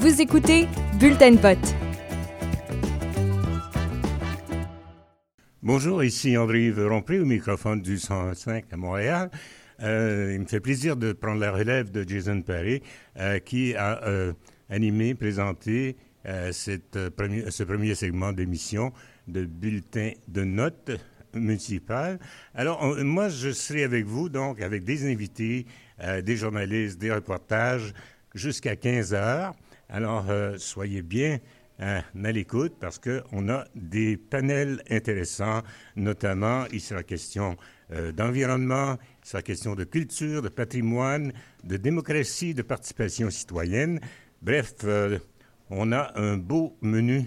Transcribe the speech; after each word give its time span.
Vous 0.00 0.22
écoutez 0.22 0.66
Bulletin 0.98 1.32
de. 1.32 1.58
Bonjour, 5.62 6.02
ici 6.02 6.38
André-Yves 6.38 6.86
Rompré 6.86 7.20
au 7.20 7.26
microphone 7.26 7.82
du 7.82 7.98
105 7.98 8.64
à 8.72 8.76
Montréal. 8.78 9.30
Euh, 9.82 10.32
il 10.32 10.40
me 10.40 10.46
fait 10.46 10.60
plaisir 10.60 10.96
de 10.96 11.12
prendre 11.12 11.38
la 11.38 11.52
relève 11.52 11.90
de 11.90 12.08
Jason 12.08 12.40
Perry, 12.40 12.80
euh, 13.18 13.40
qui 13.40 13.74
a 13.74 14.02
euh, 14.04 14.32
animé, 14.70 15.14
présenté 15.14 15.98
ce 16.24 17.62
premier 17.64 17.94
segment 17.94 18.32
d'émission 18.32 18.94
de 19.28 19.44
bulletin 19.44 20.12
de 20.28 20.44
notes 20.44 20.92
municipales. 21.34 22.18
Alors, 22.54 22.96
moi, 23.04 23.28
je 23.28 23.50
serai 23.50 23.84
avec 23.84 24.06
vous, 24.06 24.30
donc, 24.30 24.62
avec 24.62 24.84
des 24.84 25.12
invités, 25.12 25.66
des 26.22 26.36
journalistes, 26.36 26.98
des 26.98 27.12
reportages, 27.12 27.92
jusqu'à 28.34 28.76
15 28.76 29.12
heures. 29.12 29.54
Alors, 29.90 30.26
soyez 30.58 31.02
bien 31.02 31.38
à 31.78 32.02
l'écoute 32.14 32.74
parce 32.78 32.98
qu'on 32.98 33.48
a 33.48 33.64
des 33.74 34.16
panels 34.16 34.82
intéressants, 34.88 35.62
notamment, 35.96 36.64
il 36.72 36.80
sera 36.80 37.02
question 37.02 37.56
d'environnement, 38.16 38.98
c'est 39.22 39.38
la 39.38 39.42
question 39.42 39.74
de 39.74 39.84
culture, 39.84 40.42
de 40.42 40.48
patrimoine, 40.48 41.32
de 41.64 41.76
démocratie, 41.76 42.54
de 42.54 42.62
participation 42.62 43.30
citoyenne. 43.30 44.00
Bref, 44.42 44.74
euh, 44.84 45.18
on 45.68 45.92
a 45.92 46.12
un 46.18 46.36
beau 46.36 46.76
menu 46.80 47.26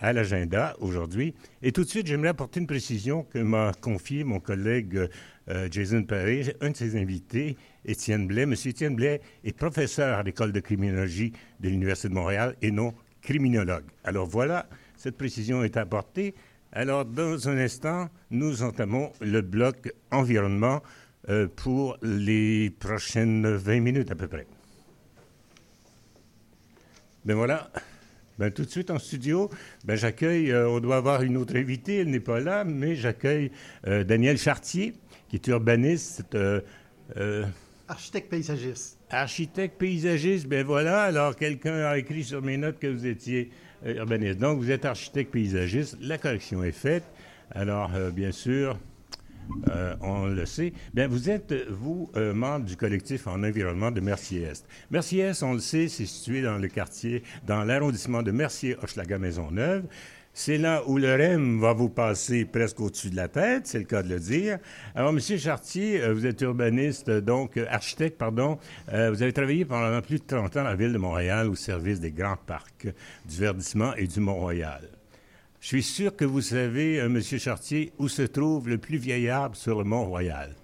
à 0.00 0.12
l'agenda 0.12 0.76
aujourd'hui. 0.80 1.34
Et 1.62 1.72
tout 1.72 1.84
de 1.84 1.88
suite, 1.88 2.06
j'aimerais 2.06 2.30
apporter 2.30 2.60
une 2.60 2.66
précision 2.66 3.22
que 3.24 3.38
m'a 3.38 3.72
confiée 3.80 4.24
mon 4.24 4.40
collègue 4.40 5.08
euh, 5.48 5.68
Jason 5.70 6.02
Perry, 6.02 6.50
un 6.60 6.70
de 6.70 6.76
ses 6.76 7.00
invités, 7.00 7.56
Étienne 7.84 8.26
Blais. 8.26 8.46
Monsieur 8.46 8.70
Étienne 8.70 8.96
Blais 8.96 9.20
est 9.44 9.56
professeur 9.56 10.18
à 10.18 10.22
l'École 10.22 10.52
de 10.52 10.60
criminologie 10.60 11.32
de 11.60 11.68
l'Université 11.68 12.08
de 12.08 12.14
Montréal 12.14 12.56
et 12.62 12.70
non 12.70 12.94
criminologue. 13.22 13.84
Alors 14.04 14.26
voilà, 14.26 14.66
cette 14.96 15.16
précision 15.16 15.62
est 15.62 15.76
apportée. 15.76 16.34
Alors, 16.72 17.04
dans 17.04 17.48
un 17.48 17.58
instant, 17.58 18.08
nous 18.30 18.62
entamons 18.62 19.12
le 19.20 19.40
bloc 19.40 19.92
environnement 20.10 20.82
euh, 21.28 21.48
pour 21.48 21.98
les 22.00 22.70
prochaines 22.70 23.56
20 23.56 23.80
minutes 23.80 24.10
à 24.10 24.14
peu 24.14 24.28
près. 24.28 24.46
Ben 27.24 27.34
voilà. 27.34 27.70
Ben, 28.40 28.50
tout 28.50 28.64
de 28.64 28.70
suite 28.70 28.90
en 28.90 28.98
studio, 28.98 29.50
ben, 29.84 29.96
j'accueille, 29.96 30.50
euh, 30.50 30.66
on 30.66 30.80
doit 30.80 30.96
avoir 30.96 31.20
une 31.20 31.36
autre 31.36 31.56
invitée, 31.56 31.98
elle 31.98 32.08
n'est 32.08 32.20
pas 32.20 32.40
là, 32.40 32.64
mais 32.64 32.96
j'accueille 32.96 33.50
euh, 33.86 34.02
Daniel 34.02 34.38
Chartier, 34.38 34.94
qui 35.28 35.36
est 35.36 35.46
urbaniste. 35.48 36.24
architecte 37.86 38.30
paysagiste. 38.30 38.98
Architecte 39.10 39.76
paysagiste, 39.76 40.46
ben 40.46 40.64
voilà. 40.64 41.02
Alors, 41.02 41.36
quelqu'un 41.36 41.84
a 41.84 41.98
écrit 41.98 42.24
sur 42.24 42.40
mes 42.40 42.56
notes 42.56 42.78
que 42.78 42.86
vous 42.86 43.06
étiez 43.06 43.50
urbaniste. 43.84 44.38
Donc, 44.38 44.58
vous 44.58 44.70
êtes 44.70 44.86
architecte 44.86 45.32
paysagiste. 45.32 45.98
La 46.00 46.16
correction 46.16 46.64
est 46.64 46.72
faite. 46.72 47.04
Alors, 47.50 47.90
bien 48.10 48.32
sûr, 48.32 48.78
euh, 49.68 49.94
on 50.00 50.26
le 50.26 50.46
sait. 50.46 50.72
Bien, 50.94 51.08
vous 51.08 51.30
êtes, 51.30 51.52
vous, 51.68 52.10
euh, 52.16 52.32
membre 52.34 52.66
du 52.66 52.76
collectif 52.76 53.26
en 53.26 53.42
environnement 53.42 53.90
de 53.90 54.00
Mercier-Est. 54.00 54.66
Mercier-Est, 54.90 55.42
on 55.42 55.54
le 55.54 55.60
sait, 55.60 55.88
c'est 55.88 56.06
situé 56.06 56.42
dans 56.42 56.58
le 56.58 56.68
quartier, 56.68 57.22
dans 57.46 57.64
l'arrondissement 57.64 58.22
de 58.22 58.30
Mercier-Hochelaga-Maisonneuve. 58.30 59.84
C'est 60.32 60.58
là 60.58 60.84
où 60.86 60.96
le 60.96 61.12
REM 61.12 61.60
va 61.60 61.72
vous 61.72 61.88
passer 61.88 62.44
presque 62.44 62.80
au-dessus 62.80 63.10
de 63.10 63.16
la 63.16 63.26
tête, 63.26 63.66
c'est 63.66 63.80
le 63.80 63.84
cas 63.84 64.02
de 64.02 64.08
le 64.08 64.20
dire. 64.20 64.58
Alors, 64.94 65.12
Monsieur 65.12 65.36
Chartier, 65.36 66.00
euh, 66.00 66.14
vous 66.14 66.24
êtes 66.24 66.40
urbaniste, 66.40 67.10
donc 67.10 67.56
architecte, 67.68 68.16
pardon. 68.16 68.58
vous 68.86 69.22
avez 69.22 69.32
travaillé 69.32 69.64
pendant 69.64 70.00
plus 70.00 70.20
de 70.20 70.24
30 70.24 70.56
ans 70.56 70.60
à 70.60 70.70
la 70.70 70.76
ville 70.76 70.92
de 70.92 70.98
Montréal 70.98 71.48
au 71.48 71.56
service 71.56 72.00
des 72.00 72.12
grands 72.12 72.38
parcs, 72.46 72.86
du 73.28 73.36
verdissement 73.36 73.94
et 73.96 74.06
du 74.06 74.20
Mont-Royal. 74.20 74.99
Je 75.60 75.66
suis 75.66 75.82
sûr 75.82 76.16
que 76.16 76.24
vous 76.24 76.40
savez, 76.40 76.98
euh, 76.98 77.10
Monsieur 77.10 77.36
Chartier, 77.36 77.92
où 77.98 78.08
se 78.08 78.22
trouve 78.22 78.66
le 78.66 78.78
plus 78.78 78.96
vieil 78.96 79.28
arbre 79.28 79.54
sur 79.54 79.78
le 79.78 79.84
Mont-Royal. 79.84 80.56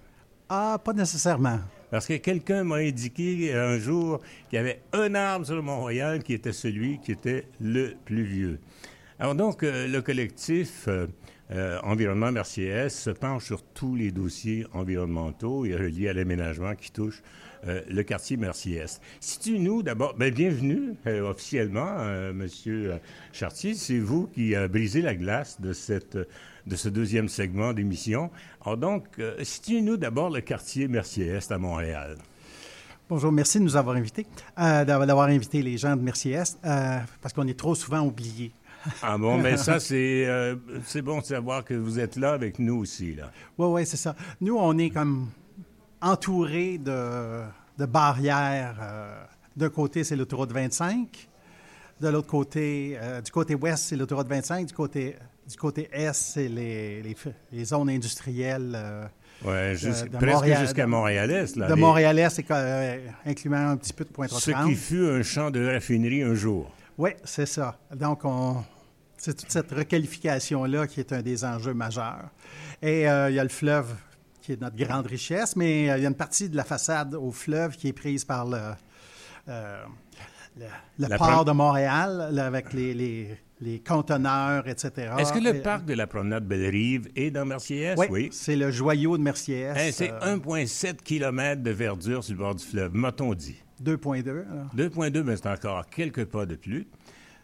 Ah, 0.49 0.81
pas 0.83 0.91
nécessairement. 0.91 1.59
Parce 1.91 2.07
que 2.07 2.15
quelqu'un 2.15 2.63
m'a 2.63 2.77
indiqué 2.77 3.53
un 3.53 3.77
jour 3.77 4.21
qu'il 4.49 4.57
y 4.57 4.59
avait 4.59 4.81
un 4.93 5.13
arbre 5.13 5.45
sur 5.45 5.55
le 5.55 5.61
Mont-Royal 5.61 6.23
qui 6.23 6.33
était 6.33 6.51
celui 6.51 6.99
qui 6.99 7.11
était 7.11 7.47
le 7.61 7.93
plus 8.05 8.23
vieux. 8.23 8.59
Alors 9.19 9.35
donc, 9.35 9.61
euh, 9.61 9.87
le 9.87 10.01
collectif 10.01 10.87
euh, 10.87 11.79
Environnement 11.83 12.31
Mercier 12.31 12.89
se 12.89 13.11
penche 13.11 13.45
sur 13.45 13.61
tous 13.61 13.95
les 13.95 14.11
dossiers 14.11 14.65
environnementaux 14.73 15.63
et 15.65 15.75
reliés 15.75 16.09
à 16.09 16.13
l'aménagement 16.13 16.73
qui 16.73 16.91
touchent 16.91 17.21
euh, 17.67 17.81
le 17.89 18.03
quartier 18.03 18.37
Mercier-Est. 18.37 19.01
nous 19.47 19.83
d'abord, 19.83 20.15
ben, 20.15 20.33
bienvenue 20.33 20.93
euh, 21.05 21.29
officiellement, 21.29 21.97
euh, 21.99 22.31
Monsieur 22.31 22.93
Chartier. 23.33 23.73
C'est 23.73 23.99
vous 23.99 24.27
qui 24.27 24.55
a 24.55 24.67
brisé 24.67 25.01
la 25.01 25.15
glace 25.15 25.59
de, 25.59 25.73
cette, 25.73 26.17
de 26.17 26.75
ce 26.75 26.87
deuxième 26.87 27.27
segment 27.27 27.73
d'émission. 27.73 28.31
Alors 28.65 28.77
donc, 28.77 29.05
situez-nous 29.41 29.97
d'abord 29.97 30.29
le 30.29 30.41
quartier 30.41 30.87
Mercier-Est 30.87 31.51
à 31.51 31.57
Montréal? 31.57 32.17
Bonjour, 33.09 33.31
merci 33.31 33.59
de 33.59 33.63
nous 33.63 33.77
avoir 33.77 33.95
invités, 33.95 34.25
d'avoir 34.57 35.27
invité 35.27 35.61
les 35.61 35.77
gens 35.77 35.95
de 35.95 36.01
Mercier-Est, 36.01 36.59
parce 36.61 37.33
qu'on 37.33 37.47
est 37.47 37.57
trop 37.57 37.75
souvent 37.75 38.01
oubliés. 38.01 38.51
Ah 39.01 39.17
bon, 39.17 39.37
mais 39.37 39.57
ça, 39.57 39.79
c'est 39.81 40.27
c'est 40.85 41.01
bon 41.01 41.19
de 41.19 41.25
savoir 41.25 41.63
que 41.63 41.73
vous 41.73 41.99
êtes 41.99 42.17
là 42.17 42.33
avec 42.33 42.59
nous 42.59 42.75
aussi. 42.75 43.15
Là. 43.15 43.31
Oui, 43.57 43.67
oui, 43.67 43.85
c'est 43.85 43.97
ça. 43.97 44.15
Nous, 44.41 44.57
on 44.57 44.77
est 44.77 44.89
comme 44.89 45.29
entouré 46.01 46.77
de, 46.77 47.43
de 47.77 47.85
barrières. 47.85 48.77
Euh, 48.81 49.23
d'un 49.55 49.69
côté, 49.69 50.03
c'est 50.03 50.15
l'autoroute 50.15 50.51
25. 50.51 51.29
De 51.99 52.09
l'autre 52.09 52.27
côté, 52.27 52.97
euh, 53.01 53.21
du 53.21 53.31
côté 53.31 53.55
ouest, 53.55 53.85
c'est 53.85 53.95
l'autoroute 53.95 54.27
25. 54.27 54.67
Du 54.67 54.73
côté, 54.73 55.15
du 55.49 55.57
côté 55.57 55.89
est, 55.91 56.13
c'est 56.13 56.47
les, 56.47 57.01
les, 57.51 57.65
zones 57.65 57.89
industrielles. 57.89 58.73
Euh, 58.75 59.05
oui, 59.43 59.89
presque 60.19 60.59
jusqu'à 60.59 60.87
Montréal-Est. 60.87 61.57
De 61.57 61.73
Montréal-Est, 61.73 62.43
incluant 63.25 63.69
un 63.69 63.77
petit 63.77 63.93
peu 63.93 64.03
de 64.03 64.09
Pointe-aux-Trembles. 64.09 64.63
Ce 64.63 64.69
qui 64.69 64.75
fut 64.75 65.05
un 65.05 65.23
champ 65.23 65.51
de 65.51 65.65
raffinerie 65.65 66.23
un 66.23 66.33
jour. 66.35 66.71
Oui, 66.97 67.11
c'est 67.23 67.45
ça. 67.45 67.77
Donc, 67.95 68.25
on, 68.25 68.63
c'est 69.17 69.35
toute 69.35 69.51
cette 69.51 69.71
requalification-là 69.71 70.87
qui 70.87 70.99
est 70.99 71.13
un 71.13 71.21
des 71.21 71.45
enjeux 71.45 71.75
majeurs. 71.75 72.29
Et 72.81 73.01
il 73.01 73.33
y 73.33 73.39
a 73.39 73.43
le 73.43 73.49
fleuve 73.49 73.95
qui 74.47 74.53
est 74.53 74.61
notre 74.61 74.77
grande 74.77 75.07
richesse, 75.07 75.57
mais 75.57 75.89
euh, 75.89 75.97
il 75.97 76.03
y 76.03 76.05
a 76.05 76.09
une 76.09 76.15
partie 76.15 76.47
de 76.47 76.55
la 76.55 76.63
façade 76.63 77.13
au 77.15 77.31
fleuve 77.31 77.75
qui 77.75 77.89
est 77.89 77.93
prise 77.93 78.23
par 78.23 78.45
le, 78.45 78.57
euh, 79.49 79.83
le, 80.97 81.17
port 81.17 81.43
de 81.43 81.51
Montréal, 81.51 82.39
avec 82.39 82.71
les, 82.71 82.93
les, 83.59 83.79
conteneurs, 83.85 84.65
etc. 84.69 85.11
Est-ce 85.19 85.33
que 85.33 85.39
le 85.39 85.61
parc 85.61 85.83
de 85.83 85.93
la 85.93 86.07
promenade 86.07 86.45
Belle-Rive 86.47 87.09
est 87.17 87.29
dans 87.29 87.45
Mercier? 87.45 87.93
Oui, 87.97 88.05
oui. 88.09 88.29
c'est 88.31 88.55
le 88.55 88.71
joyau 88.71 89.17
de 89.17 89.23
Mercier. 89.23 89.69
C'est 89.91 90.11
1,7 90.11 90.87
euh, 90.87 90.93
km 91.03 91.61
de 91.61 91.71
verdure 91.71 92.23
sur 92.23 92.33
le 92.33 92.39
bord 92.39 92.55
du 92.55 92.63
fleuve, 92.63 92.95
m'a-t-on 92.95 93.33
dit. 93.33 93.61
2,2. 93.83 94.45
2,2, 94.77 95.23
mais 95.23 95.35
c'est 95.35 95.47
encore 95.47 95.85
quelques 95.89 96.23
pas 96.23 96.45
de 96.45 96.55
plus. 96.55 96.87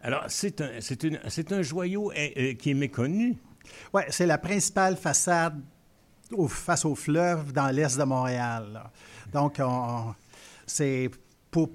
Alors, 0.02 0.24
c'est 0.28 0.62
un, 0.62 0.70
c'est 0.80 1.52
un 1.52 1.60
joyau 1.62 2.10
qui 2.58 2.70
est 2.70 2.74
méconnu. 2.74 3.36
Oui, 3.92 4.02
c'est 4.08 4.26
la 4.26 4.38
principale 4.38 4.96
façade 4.96 5.60
face 6.48 6.84
au 6.84 6.94
fleuve 6.94 7.52
dans 7.52 7.68
l'est 7.68 7.98
de 7.98 8.04
Montréal. 8.04 8.82
Donc, 9.32 9.60
c'est 10.66 11.10
pour 11.50 11.70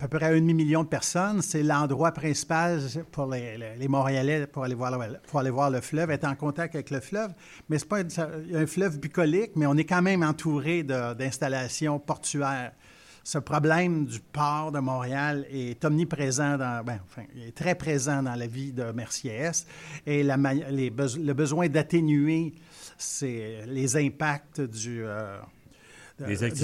à 0.00 0.08
peu 0.08 0.18
près 0.18 0.26
un 0.26 0.40
demi-million 0.40 0.82
de 0.84 0.88
personnes. 0.88 1.42
C'est 1.42 1.62
l'endroit 1.62 2.12
principal 2.12 2.80
pour 3.10 3.26
les, 3.26 3.88
Montréalais 3.88 4.46
pour 4.46 4.64
aller, 4.64 4.74
voir 4.74 5.70
le, 5.70 5.80
fleuve, 5.80 6.10
être 6.10 6.24
en 6.24 6.34
contact 6.34 6.74
avec 6.74 6.90
le 6.90 7.00
fleuve. 7.00 7.32
Mais 7.68 7.78
c'est 7.78 7.88
pas 7.88 8.00
un 8.00 8.66
fleuve 8.66 8.98
bucolique, 8.98 9.52
mais 9.56 9.66
on 9.66 9.76
est 9.76 9.84
quand 9.84 10.02
même 10.02 10.22
entouré 10.22 10.82
d'installations 10.82 11.98
portuaires. 11.98 12.72
Ce 13.24 13.38
problème 13.38 14.04
du 14.06 14.18
port 14.18 14.72
de 14.72 14.80
Montréal 14.80 15.46
est 15.48 15.84
omniprésent, 15.84 16.58
dans, 16.58 16.82
ben, 16.84 16.98
enfin, 17.04 17.22
est 17.46 17.56
très 17.56 17.76
présent 17.76 18.20
dans 18.20 18.34
la 18.34 18.48
vie 18.48 18.72
de 18.72 18.90
Mercier-Est. 18.90 19.68
Et 20.06 20.24
le 20.24 21.32
besoin 21.32 21.68
d'atténuer 21.68 22.52
c'est 23.02 23.64
les 23.66 23.96
impacts 23.96 24.60
du, 24.60 25.02
euh, 25.04 25.38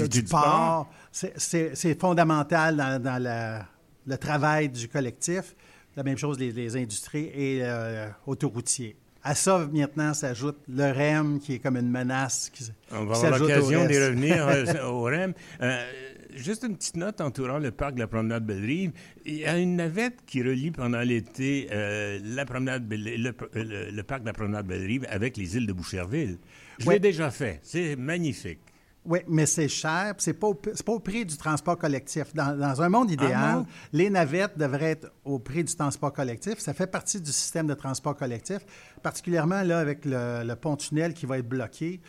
du, 0.07 0.23
port. 0.23 0.89
C'est 1.11 1.99
fondamental 1.99 3.01
dans, 3.01 3.65
le 4.07 4.17
travail 4.17 4.69
du 4.69 4.87
collectif. 4.87 5.55
La 5.95 6.03
même 6.03 6.17
chose 6.17 6.39
les, 6.39 6.77
industries 6.77 7.29
et 7.33 7.59
euh, 7.63 8.07
autoroutiers. 8.25 8.95
À 9.21 9.35
ça, 9.35 9.67
maintenant, 9.71 10.13
s'ajoute 10.13 10.57
le 10.69 10.91
REM, 10.91 11.39
qui 11.39 11.55
est 11.55 11.59
comme 11.59 11.75
une 11.75 11.89
menace. 11.89 12.49
Qui, 12.53 12.71
On 12.91 13.05
va 13.05 13.17
avoir 13.17 13.39
l'occasion 13.39 13.85
d'y 13.85 13.99
revenir 13.99 14.47
euh, 14.47 14.83
au 14.87 15.03
REM. 15.03 15.33
Euh, 15.61 16.08
juste 16.35 16.63
une 16.63 16.75
petite 16.75 16.97
note 16.97 17.21
entourant 17.21 17.59
le 17.59 17.71
parc 17.71 17.95
de 17.95 17.99
la 17.99 18.07
promenade 18.07 18.45
Belle-Rive. 18.45 18.91
Il 19.25 19.35
y 19.35 19.45
a 19.45 19.57
une 19.57 19.75
navette 19.75 20.19
qui 20.25 20.41
relie 20.41 20.71
pendant 20.71 21.01
l'été 21.01 21.67
euh, 21.71 22.19
la 22.23 22.45
promenade 22.45 22.85
le, 22.89 24.01
parc 24.01 24.21
de 24.21 24.27
la 24.27 24.33
promenade 24.33 24.67
Belle-Rive 24.67 25.05
avec 25.09 25.37
les 25.37 25.57
îles 25.57 25.67
de 25.67 25.73
Boucherville. 25.73 26.37
Je 26.79 26.89
l'ai 26.89 26.99
déjà 26.99 27.31
fait. 27.31 27.59
C'est 27.63 27.95
magnifique. 27.95 28.59
Oui, 29.05 29.19
mais 29.27 29.45
c'est 29.45 29.69
cher, 29.69 30.13
c'est 30.17 30.33
pas, 30.33 30.49
pas 30.53 30.91
au 30.91 30.99
prix 30.99 31.25
du 31.25 31.37
transport 31.37 31.77
collectif. 31.77 32.33
Dans, 32.33 32.81
un 32.81 32.89
monde 32.89 33.09
idéal, 33.09 33.63
ah 33.63 33.65
les 33.93 34.09
navettes 34.09 34.57
devraient 34.57 34.91
être 34.91 35.11
au 35.23 35.39
prix 35.39 35.63
du 35.63 35.73
transport 35.73 36.11
collectif. 36.11 36.59
Ça 36.59 36.73
fait 36.73 36.85
partie 36.85 37.21
du 37.21 37.31
système 37.31 37.65
de 37.65 37.73
transport 37.73 38.15
collectif, 38.15 38.59
particulièrement 39.01 39.63
là 39.63 39.79
avec 39.79 40.01
le, 40.05 40.53
pont-tunnel 40.55 41.13
qui 41.13 41.25
va 41.25 41.39
être 41.39 41.47
bloqué. 41.47 42.01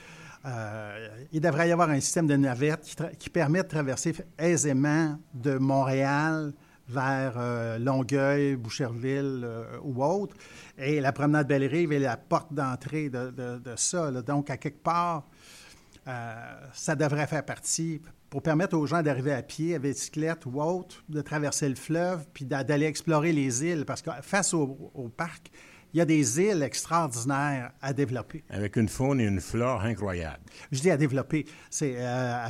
Euh, 0.47 1.09
il 1.33 1.41
devrait 1.41 1.69
y 1.69 1.73
avoir 1.73 1.91
un 1.91 2.01
système 2.01 2.27
de 2.27 2.37
navettes 2.37 2.97
qui, 3.19 3.29
permet 3.29 3.63
de 3.63 3.69
traverser 3.69 4.15
aisément 4.39 5.19
de 5.35 5.59
Montréal 5.59 6.53
vers 6.89 7.35
euh, 7.37 7.79
Longueuil, 7.79 8.57
Boucherville 8.57 9.43
euh, 9.45 9.79
ou 9.83 10.03
autre. 10.03 10.35
Et 10.79 11.01
la 11.01 11.13
promenade 11.13 11.47
Belle-Rive 11.47 11.93
est 11.93 11.99
la 11.99 12.17
porte 12.17 12.53
d'entrée 12.53 13.11
de, 13.11 13.61
ça. 13.77 14.11
Donc, 14.23 14.51
à 14.51 14.57
quelque 14.57 14.83
part, 14.83 15.27
ça 16.73 16.97
devrait 16.97 17.27
faire 17.27 17.45
partie 17.45 18.01
pour 18.31 18.43
permettre 18.43 18.77
aux 18.77 18.87
gens 18.87 19.03
d'arriver 19.03 19.33
à 19.33 19.43
pied, 19.43 19.75
à 19.75 19.79
bicyclette 19.79 20.47
ou 20.47 20.63
autre, 20.63 21.05
de 21.09 21.21
traverser 21.21 21.69
le 21.69 21.75
fleuve, 21.75 22.25
puis 22.33 22.45
d'aller 22.45 22.87
explorer 22.87 23.33
les 23.33 23.65
îles. 23.65 23.85
Parce 23.85 24.01
que 24.01 24.11
face 24.23 24.55
au, 24.55 25.13
parc, 25.17 25.51
il 25.93 25.99
y 25.99 26.01
a 26.01 26.05
des 26.05 26.41
îles 26.41 26.63
extraordinaires 26.63 27.73
à 27.81 27.93
développer. 27.93 28.45
Avec 28.51 28.77
une 28.77 28.89
faune 28.89 29.21
et 29.21 29.25
une 29.25 29.41
flore 29.41 29.83
incroyables. 29.83 30.43
Je 30.71 30.81
dis 30.81 30.91
à 30.91 30.97
développer. 30.97 31.47
C'est 31.69 31.97
euh, 31.99 32.49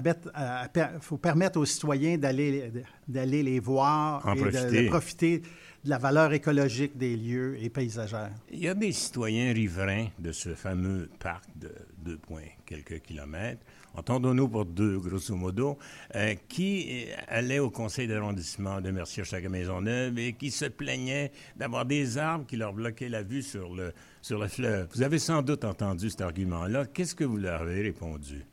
faut 1.01 1.17
permettre 1.17 1.59
aux 1.59 1.65
citoyens 1.65 2.19
d'aller 2.19 2.71
d'aller 3.09 3.43
les 3.43 3.61
voir 3.61 4.27
et 4.37 4.41
de, 4.41 4.89
profiter 4.89 5.39
de 5.85 5.91
la 5.91 5.99
valeur 5.99 6.33
écologique 6.33 6.97
des 6.97 7.17
lieux 7.17 7.57
et 7.61 7.71
paysagères. 7.71 8.31
Il 8.51 8.61
y 8.61 8.69
a 8.69 8.75
des 8.75 8.93
citoyens 8.93 9.53
riverains 9.53 10.09
de 10.19 10.33
ce 10.33 10.55
fameux 10.55 11.09
parc 11.19 11.45
de 11.57 11.73
2 12.05 12.19
points 12.19 12.43
quelques 12.67 13.01
kilomètres, 13.01 13.63
entendons-nous 13.95 14.49
pour 14.49 14.65
deux, 14.65 14.99
grosso 14.99 15.35
modo, 15.35 15.79
euh, 16.15 16.35
qui 16.49 17.07
allaient 17.29 17.59
au 17.59 17.71
conseil 17.71 18.07
d'arrondissement 18.09 18.81
de 18.81 18.91
Mercier-Maisonneuve 18.91 20.19
et 20.19 20.33
qui 20.35 20.51
se 20.51 20.67
plaignaient 20.67 21.33
d'avoir 21.57 21.85
des 21.85 22.19
arbres 22.19 22.47
qui 22.47 22.57
leur 22.57 22.73
bloquaient 22.73 23.09
la 23.09 23.23
vue 23.23 23.43
sur 23.43 23.75
le, 23.75 23.93
sur 24.23 24.39
le 24.39 24.49
fleuve. 24.49 24.89
Vous 24.95 25.03
avez 25.03 25.19
sans 25.19 25.43
doute 25.43 25.65
entendu 25.65 26.11
cet 26.11 26.21
argument-là. 26.21 26.87
Qu'est-ce 26.87 27.15
que 27.15 27.25
vous 27.25 27.37
leur 27.37 27.63
avez 27.63 27.83
répondu? 27.83 28.45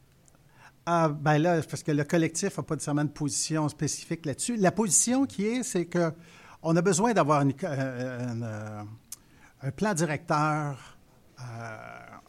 Ah, 0.85 1.09
ben 1.09 1.37
là, 1.37 1.61
parce 1.69 1.83
que 1.83 1.91
le 1.91 2.05
collectif 2.05 2.57
n'a 2.57 2.63
pas 2.63 2.75
nécessairement 2.75 3.03
de 3.03 3.09
position 3.09 3.67
spécifique 3.67 4.25
là-dessus. 4.25 4.55
La 4.55 4.71
position 4.71 5.25
qui 5.25 5.45
est, 5.45 5.63
c'est 5.63 5.85
que 5.85 6.13
on 6.63 6.75
a 6.75 6.81
besoin 6.81 7.13
d'avoir 7.13 7.41
euh, 7.41 7.51
euh, 7.63 8.83
un 9.61 9.71
plan 9.71 9.93
directeur 9.93 10.97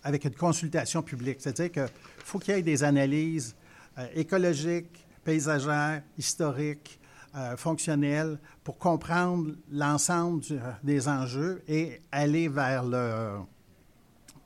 avec 0.03 0.25
une 0.25 0.35
consultation 0.35 1.03
publique. 1.03 1.39
C'est-à-dire 1.41 1.73
qu'il 1.73 1.95
faut 2.25 2.39
qu'il 2.39 2.55
y 2.55 2.59
ait 2.59 2.63
des 2.63 2.85
analyses 2.85 3.55
écologiques, 4.15 5.07
paysagères, 5.25 6.03
historiques, 6.17 6.99
fonctionnelles 7.57 8.39
pour 8.65 8.79
comprendre 8.79 9.53
l'ensemble 9.71 10.43
des 10.83 11.09
enjeux 11.09 11.63
et 11.69 12.01
aller 12.11 12.49
vers 12.49 12.85
le... 12.85 13.39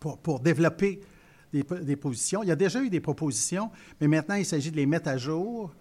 pour, 0.01 0.41
développer 0.41 1.01
des, 1.53 1.63
des, 1.63 1.97
positions. 1.97 2.43
Il 2.43 2.49
y 2.49 2.53
a 2.53 2.57
déjà 2.57 2.83
eu 2.83 2.91
des 2.91 3.01
propositions, 3.01 3.71
mais 4.01 4.09
maintenant, 4.09 4.35
il 4.35 4.45
s'agit 4.45 4.71
de 4.71 4.77
les 4.77 4.87
mettre 4.87 5.09
à 5.09 5.17
jour. 5.17 5.73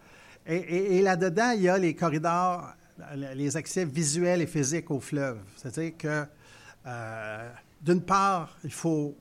Et, 0.46 1.02
là-dedans, 1.02 1.52
il 1.56 1.64
y 1.64 1.70
a 1.70 1.78
les 1.78 1.96
corridors 1.96 2.74
les 3.16 3.58
accès 3.58 3.86
visuels 3.86 4.42
et 4.42 4.48
physiques 4.48 4.92
au 4.92 5.00
fleuve. 5.00 5.40
C'est-à-dire 5.56 5.98
que, 5.98 6.26
euh, 6.86 7.50
d'une 7.82 8.02
part, 8.02 8.58
il 8.64 8.72
faut 8.72 9.16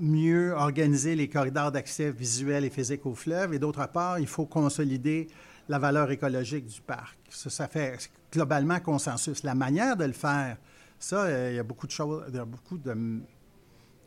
mieux 0.00 0.52
organiser 0.52 1.14
les 1.14 1.28
corridors 1.28 1.70
d'accès 1.70 2.10
visuels 2.10 2.64
et 2.64 2.70
physiques 2.70 3.06
au 3.06 3.14
fleuve, 3.14 3.54
et 3.54 3.58
d'autre 3.58 3.86
part, 3.88 4.18
il 4.18 4.26
faut 4.26 4.46
consolider 4.46 5.28
la 5.68 5.78
valeur 5.78 6.10
écologique 6.10 6.66
du 6.66 6.80
parc. 6.80 7.16
Ça, 7.28 7.50
ça 7.50 7.68
fait 7.68 8.10
globalement 8.32 8.80
consensus. 8.80 9.42
La 9.44 9.54
manière 9.54 9.96
de 9.96 10.04
le 10.04 10.12
faire, 10.12 10.56
ça, 10.98 11.22
euh, 11.22 11.50
il 11.52 11.56
y 11.56 11.58
a 11.58 11.62
beaucoup 11.62 11.86
de 11.86 11.92
choses, 11.92 12.24
il 12.28 12.34
y 12.34 12.38
a 12.38 12.44
beaucoup 12.44 12.78
de 12.78 12.94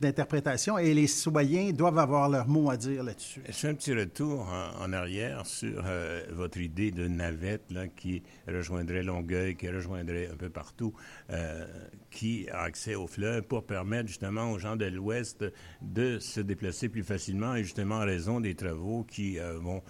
d'interprétation 0.04 0.78
et 0.78 0.94
les 0.94 1.08
citoyens 1.08 1.72
doivent 1.72 1.98
avoir 1.98 2.30
leur 2.30 2.48
mot 2.48 2.70
à 2.70 2.78
dire 2.78 3.04
là-dessus. 3.04 3.42
Je 3.48 3.52
fais 3.52 3.70
un 3.70 3.74
petit 3.74 3.94
retour 3.94 4.48
en, 4.80 4.94
arrière 4.94 5.46
sur 5.46 5.84
euh, 5.86 6.24
votre 6.32 6.60
idée 6.60 6.92
de 6.92 7.08
navette 7.08 7.72
là, 7.72 7.88
qui 7.88 8.22
rejoindrait 8.48 9.04
Longueuil, 9.04 9.56
qui 9.56 9.70
rejoindrait 9.70 10.30
un 10.32 10.36
peu 10.36 10.50
partout, 10.50 10.94
euh, 11.32 11.66
qui 12.12 12.48
a 12.50 12.62
accès 12.62 12.96
au 12.96 13.08
fleuve 13.08 13.44
pour 13.44 13.66
permettre 13.66 14.08
justement 14.08 14.52
aux 14.52 14.60
gens 14.60 14.76
de 14.76 14.86
l'Ouest 14.86 15.46
de 15.82 16.20
se 16.20 16.42
déplacer 16.42 16.90
plus 16.90 17.04
facilement 17.04 17.56
et 17.56 17.64
justement 17.64 17.96
en 17.96 18.06
raison 18.06 18.40
des 18.40 18.56
travaux 18.56 19.04
qui 19.04 19.40
euh, 19.40 19.58
vont 19.60 19.82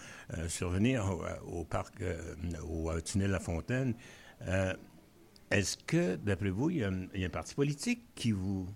survenir 0.47 1.05
au, 1.45 1.63
parc, 1.63 2.03
au 2.67 2.89
tunnel 3.01 3.31
La 3.31 3.39
Fontaine. 3.39 3.93
Est-ce 5.51 5.77
que, 5.77 6.15
d'après 6.15 6.49
vous, 6.49 6.71
il 6.71 6.77
y, 6.77 6.83
a 6.83 6.89
un 6.89 7.29
parti 7.29 7.53
politique 7.53 8.03
qui 8.15 8.31
vous 8.31 8.67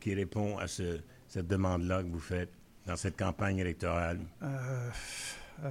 qui 0.00 0.14
répond 0.14 0.58
à 0.58 0.66
cette 0.66 1.46
demande-là 1.46 2.02
que 2.02 2.08
vous 2.08 2.20
faites 2.20 2.50
dans 2.86 2.96
cette 2.96 3.16
campagne 3.16 3.58
électorale? 3.58 4.20
Euh, 4.42 4.90
euh, 5.64 5.70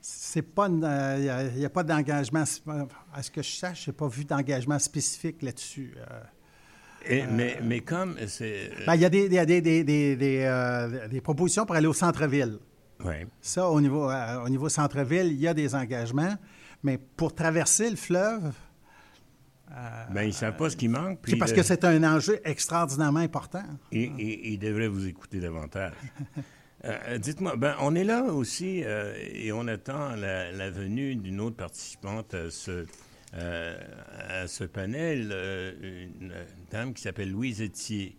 c'est 0.00 0.42
pas, 0.42 0.68
il 0.68 0.84
euh, 0.84 1.50
n'y 1.52 1.64
a, 1.64 1.70
pas 1.70 1.82
d'engagement, 1.82 2.44
à 3.12 3.22
ce 3.22 3.30
que 3.30 3.42
je 3.42 3.50
sache, 3.50 3.84
je 3.86 3.90
n'ai 3.90 3.96
pas 3.96 4.06
vu 4.06 4.24
d'engagement 4.24 4.78
spécifique 4.78 5.42
là-dessus. 5.42 5.94
mais, 7.08 7.58
mais, 7.62 7.80
comme 7.80 8.16
c'est... 8.28 8.70
Ben, 8.86 8.94
il 8.94 9.00
y 9.00 9.04
a, 9.04 9.10
des, 9.10 9.26
y 9.28 9.38
a 9.38 9.46
des, 9.46 9.60
des, 9.60 9.82
des, 9.82 10.16
des, 11.10 11.20
propositions 11.20 11.66
pour 11.66 11.74
aller 11.74 11.86
au 11.86 11.94
centre-ville. 11.94 12.58
Oui. 13.04 13.14
Ça, 13.40 13.68
au 13.68 13.80
niveau, 13.80 14.08
au 14.10 14.48
niveau 14.48 14.68
centre-ville, 14.68 15.26
il 15.26 15.40
y 15.40 15.48
a 15.48 15.54
des 15.54 15.74
engagements, 15.74 16.36
mais 16.82 16.98
pour 16.98 17.34
traverser 17.34 17.90
le 17.90 17.96
fleuve, 17.96 18.52
ben, 20.10 20.22
ils 20.22 20.28
ne 20.28 20.32
savent 20.32 20.56
pas 20.56 20.70
ce 20.70 20.76
qui 20.76 20.88
manque. 20.88 21.18
C'est 21.26 21.36
parce 21.36 21.52
que 21.52 21.62
c'est 21.62 21.84
un 21.84 22.02
enjeu 22.04 22.40
extraordinairement 22.44 23.20
important. 23.20 23.64
Et, 23.92 24.10
ils 24.52 24.58
devraient 24.58 24.88
vous 24.88 25.06
écouter 25.06 25.40
davantage. 25.40 25.92
Euh, 26.84 26.96
euh, 27.08 27.18
dites-moi, 27.18 27.56
ben, 27.56 27.74
on 27.80 27.94
est 27.94 28.04
là 28.04 28.24
aussi 28.24 28.82
euh, 28.84 29.14
et 29.32 29.52
on 29.52 29.66
attend 29.66 30.14
la, 30.16 30.70
venue 30.70 31.16
d'une 31.16 31.40
autre 31.40 31.56
participante 31.56 32.34
à 32.34 32.50
ce, 32.50 32.86
à 33.32 34.46
ce 34.46 34.64
panel, 34.64 35.32
une, 35.82 36.32
dame 36.70 36.94
qui 36.94 37.02
s'appelle 37.02 37.30
Louise 37.30 37.62
Etier. 37.62 38.16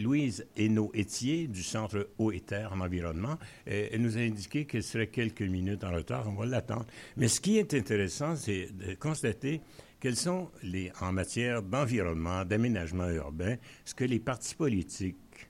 Louise 0.00 0.44
Hainaut-Etier 0.56 1.46
du 1.46 1.62
Centre 1.62 2.08
Eau 2.18 2.32
et 2.32 2.40
Terre 2.40 2.72
en 2.72 2.80
environnement. 2.80 3.38
elle 3.66 4.02
nous 4.02 4.16
a 4.16 4.20
indiqué 4.20 4.64
qu'elle 4.64 4.82
serait 4.82 5.06
quelques 5.06 5.42
minutes 5.42 5.84
en 5.84 5.92
retard. 5.92 6.26
On 6.28 6.32
va 6.32 6.44
l'attendre. 6.44 6.86
Mais 7.16 7.28
ce 7.28 7.40
qui 7.40 7.56
est 7.56 7.72
intéressant, 7.72 8.34
c'est 8.34 8.70
de 8.76 8.94
constater 8.94 9.60
quels 10.00 10.16
sont, 10.16 10.50
les, 10.62 10.90
en 11.00 11.12
matière 11.12 11.62
d'environnement, 11.62 12.44
d'aménagement 12.44 13.08
urbain, 13.10 13.56
ce 13.84 13.94
que 13.94 14.04
les 14.04 14.18
partis 14.18 14.54
politiques 14.54 15.48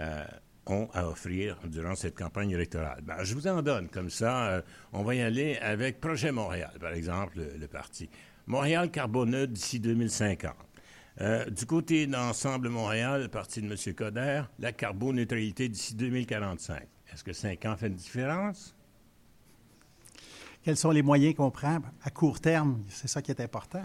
euh, 0.00 0.24
ont 0.66 0.88
à 0.94 1.06
offrir 1.06 1.58
durant 1.66 1.94
cette 1.94 2.16
campagne 2.16 2.50
électorale? 2.50 3.02
Ben, 3.02 3.22
je 3.22 3.34
vous 3.34 3.46
en 3.46 3.62
donne 3.62 3.88
comme 3.88 4.10
ça. 4.10 4.48
Euh, 4.48 4.62
on 4.92 5.02
va 5.02 5.14
y 5.14 5.20
aller 5.20 5.58
avec 5.58 6.00
Projet 6.00 6.32
Montréal, 6.32 6.72
par 6.80 6.92
exemple, 6.94 7.46
le, 7.58 7.68
parti. 7.68 8.08
Montréal 8.46 8.90
carboneux 8.90 9.46
d'ici 9.46 9.78
2050. 9.78 10.54
Euh, 11.20 11.44
du 11.50 11.66
côté 11.66 12.06
d'Ensemble 12.06 12.70
Montréal, 12.70 13.22
le 13.22 13.28
parti 13.28 13.60
de 13.60 13.66
M. 13.70 13.94
Coder, 13.94 14.42
la 14.58 14.72
carboneutralité 14.72 15.68
d'ici 15.68 15.94
2045. 15.94 16.82
Est-ce 17.12 17.22
que 17.22 17.34
5 17.34 17.66
ans 17.66 17.76
fait 17.76 17.88
une 17.88 17.94
différence? 17.94 18.74
Quels 20.62 20.76
sont 20.76 20.90
les 20.90 21.02
moyens 21.02 21.34
qu'on 21.34 21.50
prend 21.50 21.80
à 22.02 22.10
court 22.10 22.40
terme? 22.40 22.82
C'est 22.88 23.08
ça 23.08 23.22
qui 23.22 23.30
est 23.30 23.40
important. 23.40 23.82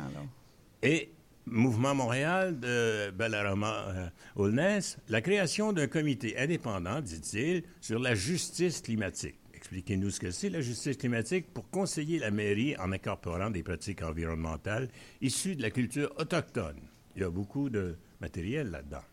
Et 0.84 1.12
Mouvement 1.46 1.96
Montréal 1.96 2.60
de 2.60 3.10
Bellarama 3.12 4.12
euh, 4.38 4.81
la 5.07 5.22
création 5.22 5.72
d'un 5.72 5.88
comité 5.88 6.38
indépendant, 6.38 7.00
dit-il, 7.00 7.63
sur 7.79 8.00
la 8.00 8.15
justice 8.15 8.81
climatique. 8.81 9.39
Expliquez-nous 9.53 10.12
ce 10.12 10.19
que 10.19 10.31
c'est 10.31 10.50
la 10.50 10.62
justice 10.62 10.98
climatique 10.98 11.48
pour 11.53 11.69
conseiller 11.69 12.19
la 12.19 12.31
mairie 12.31 12.75
en 12.77 12.91
incorporant 12.91 13.50
des 13.50 13.63
pratiques 13.63 14.03
environnementales 14.03 14.89
issues 15.22 15.55
de 15.55 15.62
la 15.62 15.72
culture 15.72 16.12
autochtone. 16.17 16.79
Il 17.15 17.22
y 17.22 17.25
a 17.25 17.29
beaucoup 17.29 17.69
de 17.69 17.98
matériel 18.19 18.69
là-dedans. 18.69 19.03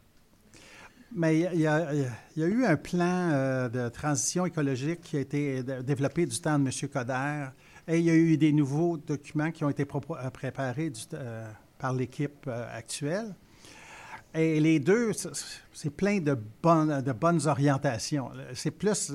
Mais 1.16 1.38
il 1.38 1.60
y, 1.60 1.66
a, 1.68 1.92
eu 2.36 2.64
un 2.64 2.76
plan 2.76 3.30
euh, 3.30 3.68
de 3.68 3.88
transition 3.88 4.46
écologique 4.46 5.00
qui 5.00 5.16
a 5.16 5.20
été 5.20 5.62
développé 5.62 6.26
du 6.26 6.40
temps 6.40 6.58
de 6.58 6.64
M. 6.64 6.88
Coder 6.92 7.46
et 7.86 8.00
il 8.00 8.04
y 8.04 8.10
a 8.10 8.14
eu 8.14 8.36
des 8.36 8.52
nouveaux 8.52 8.96
documents 8.96 9.52
qui 9.52 9.62
ont 9.62 9.70
été 9.70 9.84
euh, 9.84 10.30
préparés 10.30 10.92
euh, 11.12 11.48
par 11.78 11.92
l'équipe 11.92 12.48
actuelle. 12.48 13.32
Et 14.34 14.58
les 14.58 14.80
deux, 14.80 15.12
c'est 15.72 15.90
plein 15.90 16.18
de 16.18 16.36
bonnes, 16.60 17.00
bonnes 17.20 17.46
orientations. 17.46 18.32
C'est 18.52 18.72
plus 18.72 19.12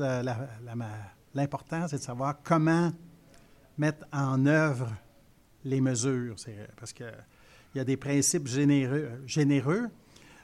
l'important, 1.36 1.86
c'est 1.90 1.98
de 1.98 2.02
savoir 2.02 2.38
comment 2.42 2.94
mettre 3.78 4.06
en 4.14 4.46
œuvre 4.46 4.90
les 5.66 5.82
mesures. 5.82 6.38
Parce 6.78 6.94
qu'il 6.94 7.12
y 7.76 7.80
a 7.80 7.84
des 7.84 7.98
principes 7.98 8.48
généreux 8.48 9.90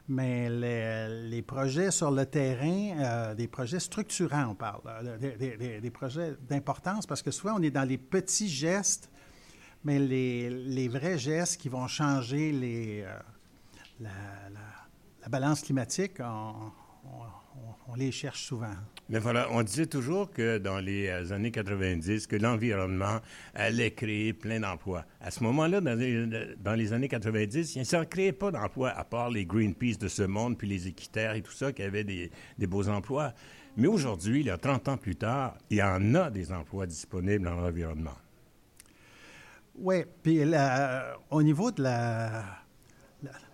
Mais 0.07 0.50
les, 0.50 1.41
projets 1.41 1.89
sur 1.89 2.12
le 2.12 2.25
terrain, 2.25 3.33
des 3.33 3.47
projets 3.47 3.79
structurants, 3.79 4.50
on 4.51 4.55
parle, 4.55 5.17
des, 5.19 5.91
projets 5.91 6.35
d'importance, 6.47 7.07
parce 7.07 7.24
que 7.24 7.31
souvent 7.31 7.55
on 7.57 7.63
est 7.63 7.71
dans 7.71 7.88
les 7.88 7.97
petits 7.97 8.47
gestes, 8.47 9.09
mais 9.83 9.97
les, 9.97 10.88
vrais 10.88 11.17
gestes 11.17 11.59
qui 11.59 11.69
vont 11.69 11.88
changer 11.88 12.51
les, 12.51 13.03
la, 14.00 14.09
balance 15.27 15.62
climatique, 15.62 16.19
on 16.19 16.71
les 17.95 18.12
cherche 18.12 18.43
souvent. 18.43 18.74
Mais 19.09 19.19
voilà, 19.19 19.47
on 19.51 19.62
disait 19.63 19.85
toujours 19.85 20.31
que 20.31 20.57
dans 20.57 20.79
les 20.79 21.07
euh, 21.07 21.31
années 21.31 21.51
90, 21.51 22.27
que 22.27 22.35
l'environnement 22.35 23.19
allait 23.53 23.91
créer 23.91 24.33
plein 24.33 24.59
d'emplois. 24.59 25.05
À 25.21 25.31
ce 25.31 25.43
moment-là, 25.43 25.81
dans 25.81 26.74
les, 26.75 26.93
années 26.93 27.07
90, 27.07 27.75
il 27.75 27.79
ne 27.81 28.03
créait 28.03 28.31
pas 28.31 28.51
d'emplois, 28.51 28.89
à 28.89 29.03
part 29.03 29.29
les 29.29 29.45
Greenpeace 29.45 29.97
de 30.00 30.07
ce 30.07 30.24
monde, 30.24 30.57
puis 30.57 30.67
les 30.67 30.88
équitaires 30.88 31.35
et 31.35 31.41
tout 31.41 31.51
ça, 31.51 31.71
qui 31.71 31.83
avaient 31.83 32.03
des, 32.03 32.31
beaux 32.67 32.89
emplois. 32.89 33.33
Mais 33.77 33.88
aujourd'hui, 33.88 34.39
il 34.39 34.45
y 34.47 34.50
a 34.51 34.57
30 34.57 34.88
ans 34.88 34.97
plus 34.97 35.15
tard, 35.15 35.57
il 35.69 35.77
y 35.77 35.83
en 35.83 36.15
a 36.15 36.29
des 36.29 36.51
emplois 36.51 36.88
disponibles 36.88 37.45
dans 37.45 37.55
l'environnement. 37.55 38.15
Oui, 39.77 40.03
puis 40.24 40.41
au 41.29 41.43
niveau 41.43 41.69
de 41.71 41.83
la 41.83 42.64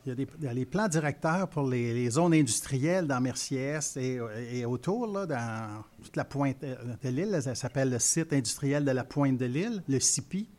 il 0.05 0.27
y, 0.41 0.48
a 0.48 0.53
les 0.53 0.65
plans 0.65 0.88
directeurs 0.88 1.48
pour 1.48 1.67
les, 1.67 2.10
zones 2.10 2.34
industrielles 2.34 3.05
dans 3.05 3.22
Merciès 3.22 3.98
et, 3.98 4.65
autour, 4.65 5.08
dans 5.08 5.84
toute 6.03 6.15
la 6.15 6.25
pointe 6.25 6.62
de 6.62 7.10
l'île. 7.10 7.39
Ça 7.41 7.53
s'appelle 7.53 7.91
le 7.91 8.00
site 8.00 8.34
industriel 8.34 8.84
de 8.84 8.91
la 8.91 9.03
pointe 9.03 9.38
de 9.38 9.46
l'île, 9.46 9.84
le 9.88 10.00
CIPI. 10.00 10.50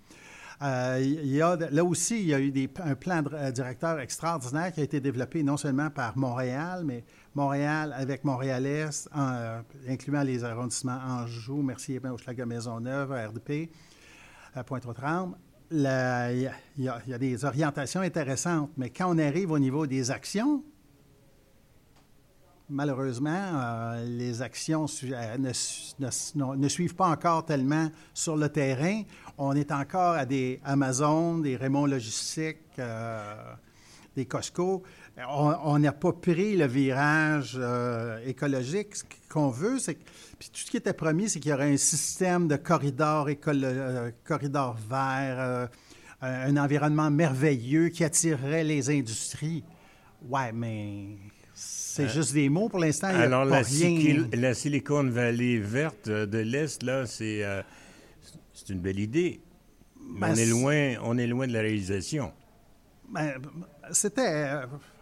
Euh, 0.63 1.69
là 1.73 1.85
aussi, 1.85 2.21
il 2.21 2.27
y 2.29 2.35
a 2.35 2.39
eu 2.39 2.53
des, 2.53 2.71
un 2.85 2.95
plan 2.95 3.23
euh, 3.33 3.51
directeur 3.51 3.99
extraordinaire 3.99 4.73
qui 4.73 4.81
a 4.81 4.85
été 4.85 5.01
développé 5.01 5.43
non 5.43 5.57
seulement 5.57 5.91
par 5.91 6.17
Montréal, 6.17 6.85
mais 6.85 7.05
Montréal 7.35 7.93
avec 7.97 8.23
Montréal-Est, 8.23 9.09
euh, 9.17 9.61
incluant 9.89 10.23
les 10.23 10.45
arrondissements 10.45 11.01
Anjou, 11.05 11.63
Mercier, 11.63 12.01
Hochelaga, 12.05 12.47
Maisonneuve, 12.47 13.11
RDP, 13.11 13.73
Pointe-aux-Trembles, 14.65 15.35
il 15.73 16.51
y, 16.79 16.89
a 16.89 17.19
des 17.19 17.45
orientations 17.45 18.01
intéressantes, 18.01 18.71
mais 18.77 18.91
quand 18.91 19.15
on 19.15 19.19
arrive 19.19 19.51
au 19.51 19.59
niveau 19.59 19.87
des 19.87 20.11
actions, 20.11 20.63
malheureusement, 22.69 23.31
euh, 23.31 24.05
les 24.05 24.43
actions 24.43 24.87
euh, 25.05 25.37
ne, 25.39 26.69
suivent 26.69 26.95
pas 26.95 27.09
encore 27.09 27.45
tellement 27.45 27.89
sur 28.13 28.37
le 28.37 28.49
terrain. 28.49 29.03
On 29.39 29.55
est 29.55 29.71
encore 29.73 30.15
à 30.15 30.27
des 30.27 30.61
Amazon, 30.65 31.39
des 31.39 31.57
Raymond 31.57 31.87
Logistique, 31.87 32.59
euh, 32.79 33.55
des 34.17 34.27
Costco. 34.27 34.83
On 35.29 35.79
n'a 35.79 35.93
pas 35.93 36.13
pris 36.13 36.57
le 36.57 36.67
virage 36.67 37.61
écologique. 38.25 38.97
Ce 38.97 39.05
qu'on 39.29 39.51
veut, 39.51 39.79
c'est 39.79 39.95
que 39.95 40.05
puis 40.43 40.51
tout 40.51 40.59
ce 40.67 40.71
qui 40.73 40.77
était 40.77 40.93
promis, 40.93 41.29
c'est 41.29 41.39
qu'il 41.39 41.53
y 41.53 41.55
aurait 41.55 41.73
un 41.73 41.77
système 41.77 42.49
de 42.49 42.57
corridors, 42.57 43.29
euh, 43.29 44.11
corridors 44.25 44.75
verts, 44.75 45.39
euh, 45.39 45.67
un 46.21 46.57
environnement 46.57 47.13
merveilleux 47.13 47.91
qui 47.91 48.03
attirerait 48.03 48.65
les 48.65 48.91
industries. 48.91 49.63
Ouais, 50.29 50.51
mais 50.53 51.11
c'est 51.55 52.07
euh, 52.07 52.09
juste 52.09 52.33
des 52.33 52.49
mots 52.49 52.69
pour 52.69 52.81
l'instant. 52.81 53.07
Alors, 53.07 53.45
la, 53.45 53.63
la, 54.33 54.55
Silicon 54.55 55.05
Valley 55.05 55.59
verte 55.59 56.09
de 56.09 56.39
l'Est, 56.39 56.83
là, 56.83 57.07
c'est 57.07 57.45
une 58.69 58.81
belle 58.81 58.99
idée. 58.99 59.41
Mais 60.01 60.27
ben, 60.27 60.33
on, 60.33 60.35
est 60.35 60.47
loin, 60.47 60.95
on 61.05 61.19
est 61.19 61.27
loin 61.29 61.47
de 61.47 61.53
la 61.53 61.61
réalisation. 61.61 62.33
Ben, 63.11 63.35
c'était, 63.93 64.55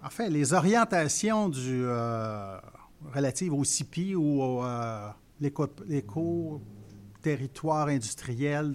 enfin, 0.03 0.29
les 0.29 0.53
orientations 0.53 1.49
du, 1.49 1.85
relatives 3.15 3.53
au 3.53 3.65
CIPI 3.65 4.15
ou 4.15 4.43
au, 4.43 4.63
l'éco-territoire 5.41 7.89
industriel 7.89 8.73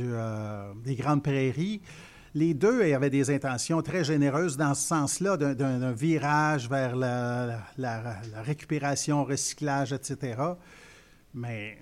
euh, 0.00 0.72
des 0.84 0.94
Grandes 0.94 1.22
Prairies. 1.22 1.80
Les 2.34 2.52
deux 2.52 2.92
avaient 2.92 3.08
des 3.08 3.30
intentions 3.30 3.80
très 3.80 4.04
généreuses 4.04 4.58
dans 4.58 4.74
ce 4.74 4.88
sens-là, 4.88 5.38
d'un 5.38 5.92
virage 5.92 6.68
vers 6.68 6.94
la, 6.94 7.62
la, 7.78 8.20
récupération, 8.42 9.24
recyclage, 9.24 9.94
etc. 9.94 10.42
Mais, 11.32 11.78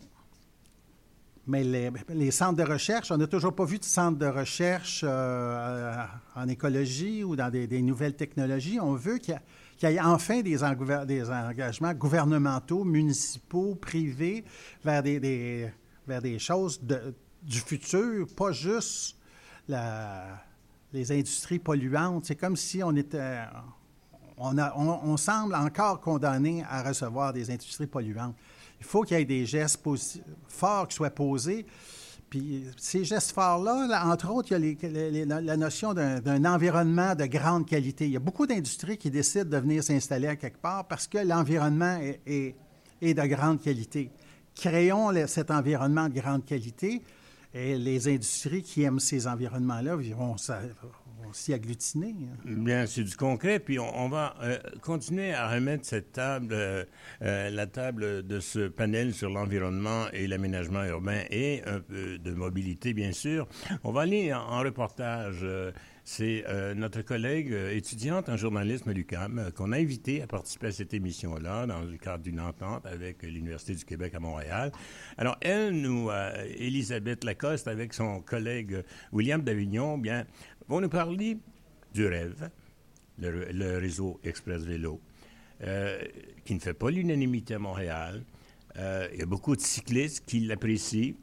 mais 1.47 1.63
les, 2.09 2.31
centres 2.31 2.57
de 2.57 2.63
recherche, 2.63 3.11
on 3.11 3.19
n'a 3.19 3.27
toujours 3.27 3.55
pas 3.55 3.67
vu 3.67 3.79
de 3.79 3.85
centre 3.85 4.19
de 4.19 4.27
recherche 4.27 5.05
euh, 5.07 5.95
en 6.35 6.49
écologie 6.49 7.23
ou 7.23 7.37
dans 7.37 7.51
des, 7.51 7.83
nouvelles 7.83 8.17
technologies. 8.17 8.81
On 8.81 8.95
veut 8.95 9.19
qu'il 9.19 9.39
y 9.83 9.87
ait 9.87 10.01
enfin 10.01 10.41
des, 10.41 10.63
engagements 10.65 11.93
gouvernementaux, 11.93 12.85
municipaux, 12.85 13.75
privés 13.75 14.45
vers 14.83 15.03
des, 15.03 16.39
choses 16.39 16.81
du 16.83 17.59
futur, 17.59 18.27
pas 18.35 18.53
juste 18.53 19.19
les 19.69 21.13
industries 21.13 21.59
polluantes. 21.59 22.25
C'est 22.25 22.37
comme 22.37 22.57
si 22.57 22.83
on 22.83 22.97
était... 22.97 23.41
On, 24.37 25.17
semble 25.17 25.55
encore 25.55 26.01
condamné 26.01 26.65
à 26.69 26.83
recevoir 26.83 27.33
des 27.33 27.51
industries 27.51 27.87
polluantes. 27.87 28.35
Il 28.85 28.91
faut 28.91 29.03
qu'il 29.03 29.19
y 29.19 29.21
ait 29.23 29.25
des 29.25 29.47
gestes 29.47 29.83
forts 30.47 30.89
qui 30.89 30.95
soient 30.95 31.11
posés. 31.11 31.65
Puis 32.29 32.67
ces 32.77 33.03
gestes 33.03 33.33
forts-là, 33.33 34.07
entre 34.07 34.31
autres, 34.31 34.55
il 34.55 34.77
y 35.17 35.33
a 35.33 35.41
la 35.41 35.57
notion 35.57 35.95
d'un 35.95 36.45
environnement 36.45 37.15
de 37.15 37.25
grande 37.25 37.67
qualité. 37.67 38.05
Il 38.05 38.11
y 38.13 38.17
a 38.17 38.21
beaucoup 38.21 38.47
d'industries 38.47 38.99
qui 38.99 39.11
décident 39.11 39.49
de 39.49 39.57
venir 39.57 39.83
s'installer 39.83 40.29
à 40.29 40.37
quelque 40.37 40.59
part 40.59 40.87
parce 40.87 41.07
que 41.07 41.19
l'environnement 41.19 41.99
est, 42.27 42.57
de 43.01 43.27
grande 43.27 43.63
qualité. 43.63 44.11
Créons 44.55 45.13
cet 45.27 45.51
environnement 45.51 46.09
de 46.09 46.15
grande 46.21 46.45
qualité 46.45 47.03
et 47.55 47.79
les 47.79 48.07
industries 48.07 48.63
qui 48.63 48.83
aiment 48.83 49.01
ces 49.01 49.27
environnements-là 49.27 49.97
vont, 49.97 50.37
s'y 51.35 51.53
agglutiner. 51.53 52.15
Hein. 52.23 52.37
Bien, 52.45 52.87
c'est 52.87 53.03
du 53.03 53.17
concret. 53.17 53.59
Puis 53.59 53.79
on, 53.79 54.09
va 54.09 54.35
euh, 54.43 54.59
continuer 54.83 55.33
à 55.35 55.51
remettre 55.51 55.85
cette 55.85 56.13
table, 56.13 56.49
euh, 56.53 56.85
euh, 57.23 57.51
la 57.51 57.67
table 57.67 58.27
de 58.27 58.41
ce 58.41 58.69
panel 58.69 59.13
sur 59.13 59.31
l'environnement 59.31 60.07
et 60.13 60.27
l'aménagement 60.27 60.85
urbain 60.85 61.23
et 61.31 61.63
un 61.67 61.81
peu 61.81 62.19
de 62.19 62.31
mobilité, 62.33 62.95
bien 62.95 63.13
sûr. 63.13 63.49
On 63.83 63.93
va 63.93 64.03
aller 64.03 64.33
en, 64.33 64.61
reportage. 64.65 65.45
c'est 66.05 66.45
notre 66.75 67.03
collègue 67.03 67.53
étudiante 67.73 68.29
en 68.29 68.37
journalisme 68.37 68.89
à 68.89 68.93
l'UQAM 68.93 69.51
qu'on 69.55 69.73
a 69.73 69.79
invité 69.79 70.23
à 70.23 70.27
participer 70.27 70.69
à 70.69 70.73
cette 70.73 70.95
émission-là 70.95 71.67
dans 71.67 71.81
le 71.81 71.97
cadre 71.99 72.23
d'une 72.23 72.41
entente 72.41 72.87
avec 72.87 73.23
l'Université 73.23 73.75
du 73.75 73.85
Québec 73.85 74.15
à 74.15 74.21
Montréal. 74.21 74.73
Alors, 75.19 75.37
elle, 75.41 75.81
nous, 75.81 76.11
Elisabeth 76.57 77.25
Lacoste, 77.25 77.69
avec 77.69 77.93
son 77.93 78.21
collègue 78.21 78.83
William 79.13 79.43
Davignon, 79.43 79.99
bien, 79.99 80.25
vont 80.69 80.81
nous 80.81 80.89
parler 80.89 81.39
du 81.93 82.07
rêve, 82.07 82.51
le, 83.19 83.79
réseau 83.79 84.21
Express 84.25 84.63
Vélo, 84.63 85.01
euh, 85.63 86.03
qui 86.45 86.55
ne 86.55 86.61
fait 86.61 86.75
pas 86.75 86.91
l'unanimité 86.91 87.55
à 87.55 87.59
Montréal. 87.59 88.25
Euh, 88.77 89.09
il 89.13 89.21
y 89.21 89.23
a 89.23 89.27
beaucoup 89.27 89.55
de 89.55 89.61
cyclistes 89.61 90.25
qui 90.27 90.41
l'apprécient. 90.41 91.15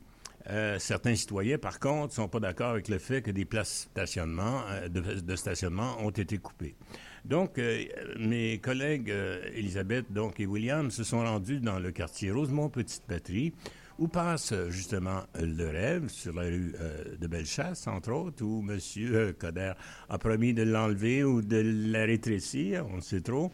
Euh, 0.50 0.80
certains 0.80 1.16
citoyens, 1.16 1.58
par 1.58 1.80
contre, 1.80 2.08
ne 2.08 2.14
sont 2.14 2.28
pas 2.28 2.40
d'accord 2.40 2.72
avec 2.72 2.88
le 2.88 2.98
fait 2.98 3.22
que 3.22 3.30
des 3.30 3.46
places 3.46 3.90
de, 3.96 5.36
stationnement 5.36 5.98
ont 6.00 6.10
été 6.10 6.38
coupées. 6.38 6.76
Donc, 7.26 7.62
mes 8.18 8.58
collègues 8.58 9.14
Elisabeth 9.54 10.12
donc, 10.12 10.40
et 10.40 10.48
William 10.48 10.90
se 10.90 11.04
sont 11.04 11.20
rendus 11.20 11.60
dans 11.60 11.78
le 11.78 11.92
quartier 11.92 12.32
Rosemont-Petite-Patrie 12.32 13.54
où 14.02 14.08
passe 14.08 14.54
justement 14.70 15.22
le 15.40 15.70
rêve? 15.70 16.10
Sur 16.10 16.34
la 16.34 16.42
rue 16.42 16.74
euh, 16.82 17.16
de 17.20 17.28
Bellechasse, 17.28 17.86
entre 17.88 18.12
autres, 18.12 18.44
où 18.44 18.66
M. 18.68 18.80
Euh, 18.98 19.32
Coder 19.34 19.74
a 20.10 20.18
promis 20.18 20.56
de 20.56 20.64
l'enlever 20.64 21.24
ou 21.24 21.44
de 21.44 21.62
la 21.92 22.06
rétrécir, 22.06 22.86
on 22.92 22.98
ne 22.98 23.02
sait 23.02 23.22
trop, 23.22 23.52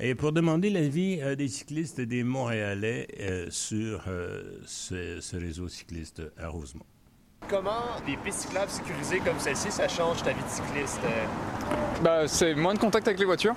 et 0.00 0.16
pour 0.16 0.32
demander 0.32 0.68
l'avis 0.68 1.20
euh, 1.22 1.36
des 1.36 1.46
cyclistes 1.46 2.00
et 2.00 2.06
des 2.06 2.24
Montréalais 2.24 3.06
sur 3.50 4.02
ce, 4.66 5.36
réseau 5.36 5.68
cycliste 5.68 6.22
à 6.38 6.48
Rosemont. 6.48 6.84
Comment 7.48 8.00
des 8.04 8.16
pistes 8.16 8.40
cyclables 8.40 8.70
sécurisées 8.70 9.20
comme 9.20 9.38
celle-ci, 9.38 9.70
ça 9.70 9.86
change 9.86 10.24
ta 10.24 10.32
vie 10.32 10.42
de 10.42 10.48
cycliste? 10.48 11.00
Bah, 12.02 12.26
c'est 12.26 12.54
moins 12.54 12.74
de 12.74 12.80
contact 12.80 13.06
avec 13.06 13.20
les 13.20 13.26
voitures 13.26 13.54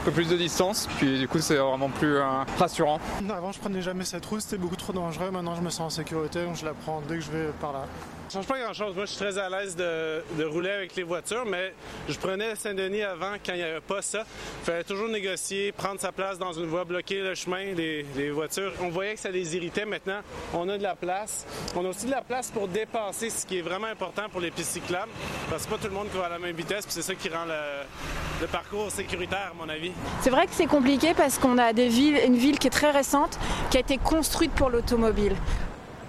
un 0.00 0.02
peu 0.04 0.12
plus 0.12 0.28
de 0.28 0.36
distance, 0.36 0.88
puis 0.96 1.18
du 1.18 1.28
coup 1.28 1.40
c'est 1.40 1.56
vraiment 1.56 1.90
plus 1.90 2.16
euh, 2.16 2.24
rassurant. 2.58 2.98
Avant 3.28 3.52
je 3.52 3.60
prenais 3.60 3.82
jamais 3.82 4.04
cette 4.04 4.24
route, 4.24 4.40
c'était 4.40 4.56
beaucoup 4.56 4.76
trop 4.76 4.94
dangereux, 4.94 5.30
maintenant 5.30 5.54
je 5.54 5.60
me 5.60 5.68
sens 5.68 5.80
en 5.80 5.90
sécurité, 5.90 6.44
donc 6.44 6.56
je 6.56 6.64
la 6.64 6.72
prends 6.72 7.02
dès 7.06 7.16
que 7.16 7.20
je 7.20 7.30
vais 7.30 7.46
par 7.60 7.72
là. 7.72 7.84
Ça 8.28 8.38
change 8.38 8.46
pas 8.46 8.60
grand-chose. 8.60 8.94
Moi, 8.94 9.06
je 9.06 9.10
suis 9.10 9.18
très 9.18 9.36
à 9.38 9.50
l'aise 9.50 9.74
de, 9.74 10.22
de, 10.38 10.44
rouler 10.44 10.70
avec 10.70 10.94
les 10.94 11.02
voitures, 11.02 11.44
mais 11.44 11.74
je 12.08 12.16
prenais 12.16 12.54
Saint-Denis 12.54 13.02
avant 13.02 13.32
quand 13.44 13.54
il 13.54 13.56
n'y 13.56 13.64
avait 13.64 13.80
pas 13.80 14.02
ça. 14.02 14.24
Il 14.60 14.66
fallait 14.66 14.84
toujours 14.84 15.08
négocier, 15.08 15.72
prendre 15.72 15.98
sa 15.98 16.12
place 16.12 16.38
dans 16.38 16.52
une 16.52 16.66
voie, 16.66 16.84
bloquer 16.84 17.22
le 17.22 17.34
chemin 17.34 17.74
des, 17.74 18.04
des, 18.14 18.30
voitures. 18.30 18.72
On 18.82 18.88
voyait 18.88 19.14
que 19.14 19.20
ça 19.20 19.32
les 19.32 19.56
irritait. 19.56 19.84
Maintenant, 19.84 20.20
on 20.54 20.68
a 20.68 20.78
de 20.78 20.82
la 20.84 20.94
place. 20.94 21.44
On 21.74 21.84
a 21.84 21.88
aussi 21.88 22.06
de 22.06 22.12
la 22.12 22.22
place 22.22 22.52
pour 22.52 22.68
dépasser, 22.68 23.30
ce 23.30 23.44
qui 23.44 23.58
est 23.58 23.62
vraiment 23.62 23.88
important 23.88 24.28
pour 24.30 24.40
les 24.40 24.52
pistes 24.52 24.74
cyclables, 24.74 25.10
parce 25.48 25.64
que 25.64 25.68
c'est 25.68 25.76
pas 25.76 25.82
tout 25.82 25.92
le 25.92 25.98
monde 25.98 26.08
qui 26.08 26.16
va 26.16 26.26
à 26.26 26.28
la 26.28 26.38
même 26.38 26.54
vitesse, 26.54 26.84
puis 26.84 26.94
c'est 26.94 27.02
ça 27.02 27.16
qui 27.16 27.28
rend 27.30 27.46
le, 27.46 28.29
le 28.40 28.46
parcours 28.46 28.90
sécuritaire, 28.90 29.52
à 29.52 29.54
mon 29.54 29.68
avis. 29.68 29.92
C'est 30.22 30.30
vrai 30.30 30.46
que 30.46 30.52
c'est 30.52 30.66
compliqué 30.66 31.12
parce 31.14 31.38
qu'on 31.38 31.58
a 31.58 31.72
des 31.72 31.88
villes, 31.88 32.18
une 32.26 32.36
ville 32.36 32.58
qui 32.58 32.68
est 32.68 32.70
très 32.70 32.90
récente, 32.90 33.38
qui 33.70 33.76
a 33.76 33.80
été 33.80 33.98
construite 33.98 34.52
pour 34.52 34.70
l'automobile. 34.70 35.34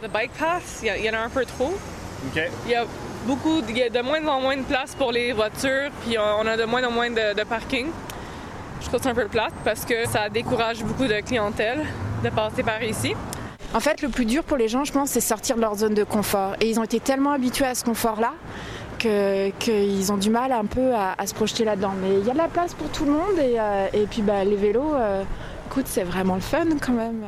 Le 0.02 0.08
bike 0.08 0.32
path, 0.32 0.82
il 0.82 1.06
y, 1.06 1.10
en 1.10 1.14
a 1.14 1.20
un 1.20 1.30
peu 1.30 1.46
trop. 1.46 1.74
OK. 2.28 2.42
Il 2.66 2.72
y 2.72 2.76
a 2.76 2.86
beaucoup, 3.26 3.62
il 3.68 3.78
y 3.78 3.84
a 3.84 3.90
de 3.90 4.02
moins 4.02 4.26
en 4.28 4.42
moins 4.42 4.58
de 4.58 4.64
place 4.64 4.96
pour 4.96 5.12
les 5.12 5.34
voitures, 5.34 5.92
puis 6.06 6.18
on 6.18 6.48
a 6.48 6.58
de 6.58 6.64
moins 6.64 6.84
en 6.84 6.92
moins 6.92 7.10
de, 7.10 7.36
de 7.36 7.44
parking. 7.44 7.88
Je 8.82 8.88
trouve 8.88 9.02
ça 9.02 9.10
un 9.10 9.16
peu 9.16 9.28
plate 9.28 9.54
parce 9.64 9.86
que 9.86 10.08
ça 10.08 10.30
décourage 10.30 10.84
beaucoup 10.84 11.06
de 11.06 11.20
clientèle 11.20 11.86
de 12.24 12.30
passer 12.30 12.64
par 12.64 12.82
ici. 12.82 13.14
En 13.74 13.80
fait, 13.80 14.02
le 14.02 14.10
plus 14.10 14.26
dur 14.26 14.44
pour 14.44 14.58
les 14.58 14.68
gens, 14.68 14.84
je 14.84 14.92
pense, 14.92 15.12
c'est 15.12 15.22
sortir 15.22 15.56
de 15.56 15.62
leur 15.62 15.76
zone 15.76 15.94
de 15.94 16.04
confort. 16.04 16.56
Et 16.60 16.70
ils 16.70 16.80
ont 16.80 16.84
été 16.84 17.00
tellement 17.00 17.32
habitués 17.32 17.66
à 17.66 17.76
ce 17.76 17.86
confort-là 17.86 18.34
qu'ils 19.02 20.12
ont 20.12 20.18
du 20.18 20.30
mal 20.30 20.52
un 20.52 20.66
peu 20.66 20.94
à, 20.94 21.26
se 21.26 21.34
projeter 21.34 21.66
là-dedans. 21.66 21.94
Mais 22.02 22.20
il 22.20 22.26
y 22.26 22.30
a 22.30 22.34
de 22.34 22.38
la 22.38 22.48
place 22.48 22.74
pour 22.74 22.92
tout 22.92 23.06
le 23.06 23.12
monde 23.12 23.38
et, 23.40 23.60
euh, 23.60 24.06
puis 24.10 24.22
bah, 24.22 24.44
les 24.44 24.56
vélos, 24.56 24.94
euh, 24.94 25.24
écoute, 25.68 25.88
c'est 25.88 26.04
vraiment 26.04 26.36
le 26.36 26.42
fun 26.42 26.66
quand 26.80 26.94
même. 26.94 27.24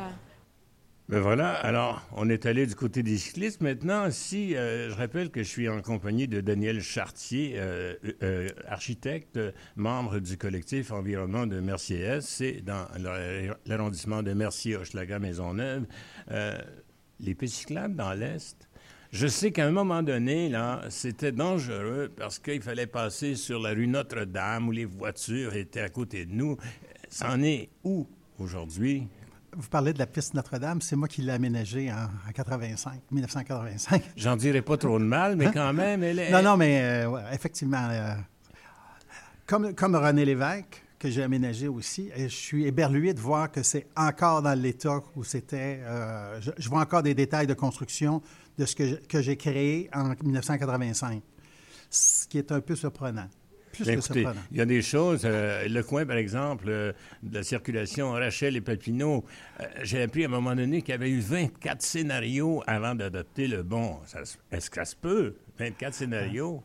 Ben 1.09 1.19
voilà, 1.19 1.51
alors 1.51 2.01
on 2.13 2.29
est 2.29 2.45
allé 2.45 2.65
du 2.65 2.75
côté 2.75 3.03
des 3.03 3.17
cyclistes. 3.17 3.59
Maintenant, 3.61 4.09
si 4.09 4.55
euh, 4.55 4.89
je 4.89 4.95
rappelle 4.95 5.31
que 5.31 5.43
je 5.43 5.49
suis 5.49 5.67
en 5.67 5.81
compagnie 5.81 6.29
de 6.29 6.39
Daniel 6.39 6.81
Chartier, 6.81 7.59
architecte, 8.67 9.39
membre 9.75 10.19
du 10.19 10.37
collectif 10.37 10.91
environnement 10.91 11.45
de 11.45 11.59
Mercier-Est, 11.59 12.21
c'est 12.21 12.61
dans 12.61 12.85
l'arrondissement 13.65 14.23
de 14.23 14.33
Mercier-Hochelaga-Maisonneuve. 14.33 15.85
les 17.19 17.35
pistes 17.35 17.55
cyclables 17.55 17.95
dans 17.95 18.13
l'Est, 18.13 18.67
je 19.13 19.27
sais 19.27 19.51
qu'à 19.51 19.67
un 19.67 19.71
moment 19.71 20.01
donné, 20.01 20.49
là, 20.49 20.81
c'était 20.89 21.31
dangereux 21.31 22.11
parce 22.17 22.39
qu'il 22.39 22.63
fallait 22.63 22.87
passer 22.87 23.35
sur 23.35 23.59
la 23.59 23.69
rue 23.69 23.85
Notre-Dame 23.85 24.67
où 24.67 24.71
les 24.71 24.85
voitures 24.85 25.55
étaient 25.55 25.81
à 25.81 25.89
côté 25.89 26.25
de 26.25 26.33
nous. 26.33 26.57
C'en 27.09 27.43
est 27.43 27.69
où 27.83 28.07
aujourd'hui? 28.39 29.07
Vous 29.55 29.69
parlez 29.69 29.93
de 29.93 29.99
la 29.99 30.07
piste 30.07 30.33
Notre-Dame, 30.33 30.81
c'est 30.81 30.95
moi 30.95 31.07
qui 31.07 31.21
l'ai 31.21 31.31
aménagée 31.31 31.91
en, 31.91 32.05
en 32.27 32.31
85, 32.33 33.01
1985. 33.11 34.01
J'en 34.17 34.35
dirais 34.35 34.63
pas 34.63 34.77
trop 34.77 34.97
de 34.97 35.03
mal, 35.03 35.35
mais 35.35 35.51
quand 35.51 35.73
même, 35.73 36.01
elle 36.01 36.17
est... 36.17 36.31
Non, 36.31 36.41
non, 36.41 36.57
mais 36.57 36.81
euh, 36.81 37.09
ouais, 37.09 37.21
effectivement, 37.33 37.87
euh, 37.91 38.15
comme, 39.45 39.75
comme 39.75 39.95
René 39.95 40.25
Lévesque, 40.25 40.83
que 40.97 41.11
j'ai 41.11 41.21
aménagé 41.21 41.67
aussi, 41.67 42.09
et 42.15 42.29
je 42.29 42.35
suis 42.35 42.65
éberlué 42.65 43.13
de 43.13 43.19
voir 43.19 43.51
que 43.51 43.61
c'est 43.61 43.85
encore 43.95 44.41
dans 44.41 44.57
l'état 44.57 45.03
où 45.17 45.23
c'était. 45.25 45.81
Euh, 45.83 46.39
je, 46.39 46.51
je, 46.57 46.69
vois 46.69 46.79
encore 46.79 47.03
des 47.03 47.13
détails 47.13 47.45
de 47.45 47.53
construction 47.53 48.21
de 48.57 48.65
ce 48.65 48.75
que, 48.75 48.95
que 49.07 49.21
j'ai 49.21 49.37
créé 49.37 49.89
en 49.93 50.13
1985, 50.23 51.21
ce 51.89 52.27
qui 52.27 52.37
est 52.37 52.51
un 52.51 52.61
peu 52.61 52.75
surprenant. 52.75 53.27
Plus 53.71 53.85
Bien, 53.85 53.93
que 53.95 53.99
écoutez, 54.01 54.19
surprenant. 54.21 54.41
il 54.51 54.57
y 54.57 54.61
a 54.61 54.65
des 54.65 54.81
choses. 54.83 55.21
euh, 55.25 55.67
le 55.67 55.81
coin, 55.83 56.05
par 56.05 56.17
exemple, 56.17 56.65
euh, 56.67 56.93
de 57.23 57.33
la 57.35 57.43
circulation 57.43 58.11
Rachel 58.11 58.55
et 58.55 58.61
Papineau, 58.61 59.25
euh, 59.59 59.63
j'ai 59.81 60.03
appris 60.03 60.23
à 60.23 60.27
un 60.27 60.29
moment 60.29 60.55
donné 60.55 60.81
qu'il 60.83 60.91
y 60.91 60.95
avait 60.95 61.09
eu 61.09 61.19
24 61.19 61.81
scénarios 61.81 62.61
avant 62.67 62.93
d'adopter 62.93 63.47
le 63.47 63.63
bon. 63.63 63.97
Est-ce 64.51 64.69
que 64.69 64.75
ça 64.75 64.85
se 64.85 64.95
peut? 64.95 65.35
24 65.57 65.93
scénarios? 65.95 66.61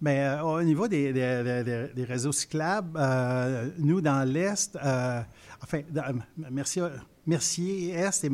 Mais 0.00 0.20
euh, 0.20 0.42
au 0.42 0.62
niveau 0.62 0.88
des, 0.88 1.12
des- 1.12 1.62
des- 1.64 1.88
des 1.94 2.04
réseaux 2.04 2.32
cyclables, 2.32 2.98
euh, 2.98 3.68
nous, 3.78 4.00
dans 4.00 4.26
l'Est, 4.26 4.76
euh, 4.76 5.20
enfin, 5.62 5.80
dans, 5.90 6.18
Mercier, 6.50 6.84
Mercier-Est 7.26 8.24
et 8.24 8.30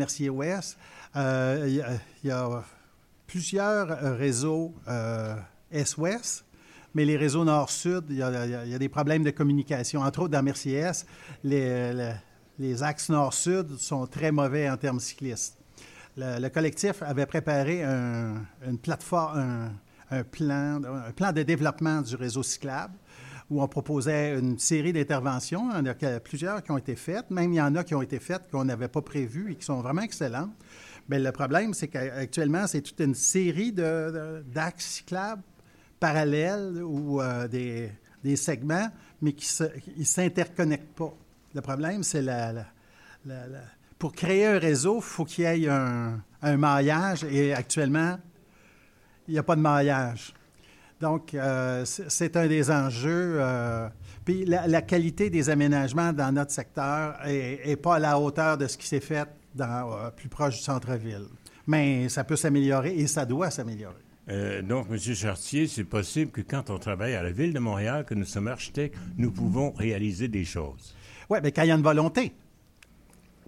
il 1.66 1.74
y, 1.74 1.80
a- 1.80 1.98
il 2.24 2.28
y 2.28 2.30
a 2.30 2.64
plusieurs 3.32 3.90
euh, 3.90 4.14
réseaux 4.14 4.74
euh, 4.88 5.34
Est-Ouest, 5.70 6.44
mais 6.94 7.06
les 7.06 7.16
réseaux 7.16 7.44
Nord-Sud, 7.46 8.04
il 8.10 8.16
y, 8.16 8.22
a, 8.22 8.78
des 8.78 8.88
problèmes 8.90 9.24
de 9.24 9.30
communication. 9.30 10.02
Entre 10.02 10.20
autres, 10.20 10.32
dans 10.32 10.42
Mercier-Est, 10.42 11.06
les, 11.42 12.12
les- 12.58 12.82
axes 12.82 13.08
Nord-Sud 13.08 13.78
sont 13.78 14.06
très 14.06 14.30
mauvais 14.30 14.68
en 14.68 14.76
termes 14.76 15.00
cyclistes. 15.00 15.56
Le, 16.18 16.40
le 16.40 16.48
collectif 16.50 17.02
avait 17.02 17.24
préparé 17.24 17.82
un, 17.82 18.34
une 18.68 18.76
plateforme, 18.76 19.70
un, 20.10 20.24
plan, 20.24 20.82
un 20.84 21.12
plan 21.12 21.32
de 21.32 21.42
développement 21.42 22.02
du 22.02 22.14
réseau 22.16 22.42
cyclable 22.42 22.92
où 23.48 23.62
on 23.62 23.68
proposait 23.68 24.38
une 24.38 24.58
série 24.58 24.92
d'interventions. 24.92 25.70
Il 25.70 25.86
y 25.86 25.90
en 25.90 26.16
a 26.16 26.20
plusieurs 26.20 26.62
qui 26.62 26.70
ont 26.70 26.78
été 26.78 26.96
faites. 26.96 27.30
Même 27.30 27.52
il 27.52 27.56
y 27.56 27.62
en 27.62 27.74
a 27.76 27.82
qui 27.84 27.94
ont 27.94 28.02
été 28.02 28.18
faites 28.18 28.50
qu'on 28.50 28.64
n'avait 28.66 28.88
pas 28.88 29.02
prévues 29.02 29.52
et 29.52 29.56
qui 29.56 29.64
sont 29.64 29.80
vraiment 29.80 30.02
excellentes. 30.02 30.52
Mais 31.08 31.18
le 31.18 31.32
problème, 31.32 31.74
c'est 31.74 31.88
qu'actuellement, 31.88 32.66
c'est 32.66 32.82
toute 32.82 33.00
une 33.00 33.14
série 33.14 33.72
d'axes 33.72 34.86
cyclables 34.86 35.42
parallèles 36.00 36.82
ou 36.82 37.20
euh, 37.20 37.46
des, 37.48 37.92
des 38.24 38.36
segments, 38.36 38.88
mais 39.20 39.32
qui 39.32 39.48
ne 39.96 40.04
s'interconnectent 40.04 40.94
pas. 40.96 41.14
Le 41.54 41.60
problème, 41.60 42.02
c'est 42.02 42.22
la, 42.22 42.66
pour 43.98 44.12
créer 44.12 44.46
un 44.46 44.58
réseau, 44.58 44.96
il 44.96 45.02
faut 45.02 45.24
qu'il 45.24 45.44
y 45.44 45.66
ait 45.66 45.68
un, 45.68 46.20
un 46.42 46.56
maillage 46.56 47.24
et 47.24 47.54
actuellement, 47.54 48.18
il 49.28 49.34
n'y 49.34 49.38
a 49.38 49.42
pas 49.44 49.54
de 49.54 49.60
maillage. 49.60 50.34
Donc, 51.00 51.34
euh, 51.34 51.84
c'est 51.84 52.10
c'est 52.10 52.36
un 52.36 52.46
des 52.46 52.70
enjeux. 52.70 53.36
euh, 53.38 53.88
puis 54.24 54.44
la, 54.44 54.66
la 54.66 54.82
qualité 54.82 55.30
des 55.30 55.50
aménagements 55.50 56.12
dans 56.12 56.32
notre 56.32 56.52
secteur 56.52 57.16
n'est 57.26 57.76
pas 57.76 57.96
à 57.96 57.98
la 57.98 58.18
hauteur 58.18 58.56
de 58.56 58.66
ce 58.66 58.76
qui 58.76 58.86
s'est 58.86 59.00
fait 59.00 59.28
dans, 59.54 59.92
euh, 59.92 60.10
plus 60.10 60.28
proche 60.28 60.56
du 60.56 60.62
centre-ville. 60.62 61.26
Mais 61.66 62.08
ça 62.08 62.24
peut 62.24 62.36
s'améliorer 62.36 62.94
et 62.94 63.06
ça 63.06 63.24
doit 63.24 63.50
s'améliorer. 63.50 63.94
Euh, 64.28 64.62
donc, 64.62 64.86
M. 64.90 64.98
Chartier, 64.98 65.66
c'est 65.66 65.84
possible 65.84 66.30
que 66.30 66.40
quand 66.40 66.70
on 66.70 66.78
travaille 66.78 67.14
à 67.14 67.22
la 67.22 67.32
Ville 67.32 67.52
de 67.52 67.58
Montréal, 67.58 68.04
que 68.04 68.14
nous 68.14 68.24
sommes 68.24 68.48
architectes, 68.48 68.96
nous 69.16 69.30
pouvons 69.30 69.72
réaliser 69.72 70.28
des 70.28 70.44
choses. 70.44 70.94
Oui, 71.28 71.38
mais 71.42 71.52
quand 71.52 71.62
il 71.62 71.68
y 71.68 71.72
a 71.72 71.74
une 71.74 71.82
volonté. 71.82 72.32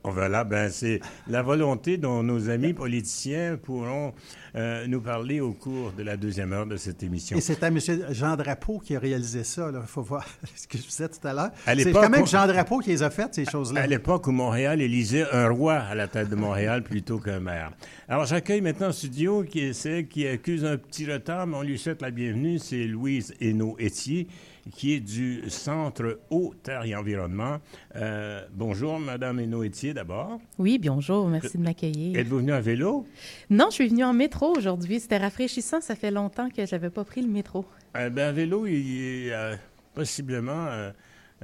Bon, 0.05 0.11
Voilà, 0.11 0.45
ben 0.45 0.69
c'est 0.71 1.01
la 1.29 1.41
volonté 1.41 1.97
dont 1.97 2.23
nos 2.23 2.51
amis 2.51 2.75
politiciens 2.75 3.57
pourront 3.57 4.13
euh, 4.55 4.87
nous 4.87 5.01
parler 5.01 5.41
au 5.41 5.55
cours 5.55 5.93
de 5.93 6.03
la 6.03 6.19
deuxième 6.19 6.53
heure 6.53 6.67
de 6.67 6.77
cette 6.77 7.03
émission. 7.03 7.39
Et 7.39 7.41
c'était 7.41 7.69
M. 7.69 7.79
Jean 8.11 8.37
Drapeau 8.37 8.81
qui 8.81 8.95
a 8.97 8.99
réalisé 8.99 9.45
ça. 9.45 9.71
Il 9.73 9.81
faut 9.87 10.03
voir 10.03 10.27
ce 10.55 10.69
que 10.69 10.77
je 10.77 10.83
disais 10.83 11.09
tout 11.09 11.27
à 11.27 11.33
l'heure. 11.33 11.51
À 11.67 11.75
C'est 11.75 11.91
quand 11.91 12.11
même 12.11 12.27
Jean 12.27 12.47
Drapeau 12.47 12.81
qui 12.81 12.91
les 12.91 13.03
a 13.03 13.09
faites, 13.09 13.35
ces 13.35 13.47
choses-là. 13.47 13.81
À 13.81 13.87
l'époque 13.87 14.27
où 14.27 14.33
Montréal 14.33 14.83
élisait 14.83 15.25
un 15.33 15.49
roi 15.49 15.77
à 15.77 15.95
la 15.95 16.07
tête 16.07 16.29
de 16.29 16.37
Montréal 16.37 16.83
plutôt 16.83 17.19
qu'un 17.19 17.41
maire. 17.41 17.73
Alors, 18.07 18.27
j'accueille 18.27 18.61
maintenant 18.61 18.89
en 18.89 18.93
studio 18.93 19.43
qui 19.43 19.61
est 19.61 19.73
celle 19.73 20.07
qui 20.07 20.29
accuse 20.29 20.67
un 20.67 20.77
petit 20.77 21.11
retard, 21.11 21.47
mais 21.47 21.57
on 21.57 21.63
lui 21.63 21.79
souhaite 21.79 22.03
la 22.03 22.11
bienvenue. 22.11 22.59
C'est 22.59 22.85
Louise 22.85 23.33
Hainaut-Étier, 23.41 24.29
qui 24.73 24.95
est 24.95 25.01
du 25.01 25.43
Centre 25.49 26.21
Eau, 26.31 26.55
Terre 26.63 26.85
et 26.85 26.95
Environnement. 26.95 27.59
Euh, 27.97 28.43
bonjour, 28.53 28.99
Madame 28.99 29.41
Hainaut-Étier, 29.41 29.95
d'abord. 29.95 30.41
Oui, 30.59 30.79
bonjour, 30.79 31.29
merci 31.29 31.59
de 31.59 31.63
m'accueillir. 31.63 32.19
Êtes-vous 32.19 32.39
venue 32.39 32.53
en 32.53 32.61
vélo? 32.61 33.07
Non, 33.51 33.67
je 33.71 33.75
suis 33.75 33.89
venue 33.89 34.05
en 34.05 34.15
métro 34.15 34.57
aujourd'hui. 34.57 35.01
C'était 35.01 35.19
rafraîchissant. 35.19 35.81
Ça 35.81 35.95
fait 35.95 36.11
longtemps 36.11 36.49
que 36.49 36.67
j'avais 36.67 36.91
pas 36.91 37.05
pris 37.05 37.23
le 37.23 37.29
métro. 37.29 37.65
Euh, 37.97 38.11
ben, 38.11 38.31
en 38.31 38.35
vélo, 38.35 38.67
il 38.67 39.27
est 39.27 39.33
euh, 39.33 39.57
possiblement... 39.95 40.67
euh, 40.69 40.91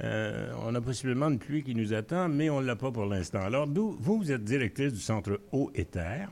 euh, 0.03 0.51
on 0.65 0.73
a 0.73 0.81
possiblement 0.81 1.27
une 1.29 1.37
pluie 1.37 1.63
qui 1.63 1.75
nous 1.75 1.93
attend, 1.93 2.27
mais 2.27 2.49
on 2.49 2.61
ne 2.61 2.65
l'a 2.65 2.75
pas 2.75 2.91
pour 2.91 3.05
l'instant. 3.05 3.41
Alors, 3.41 3.67
vous, 3.67 3.95
vous 3.99 4.31
êtes 4.31 4.43
directrice 4.43 4.93
du 4.93 4.99
Centre 4.99 5.39
Eau 5.51 5.69
et 5.75 5.85
Terre. 5.85 6.31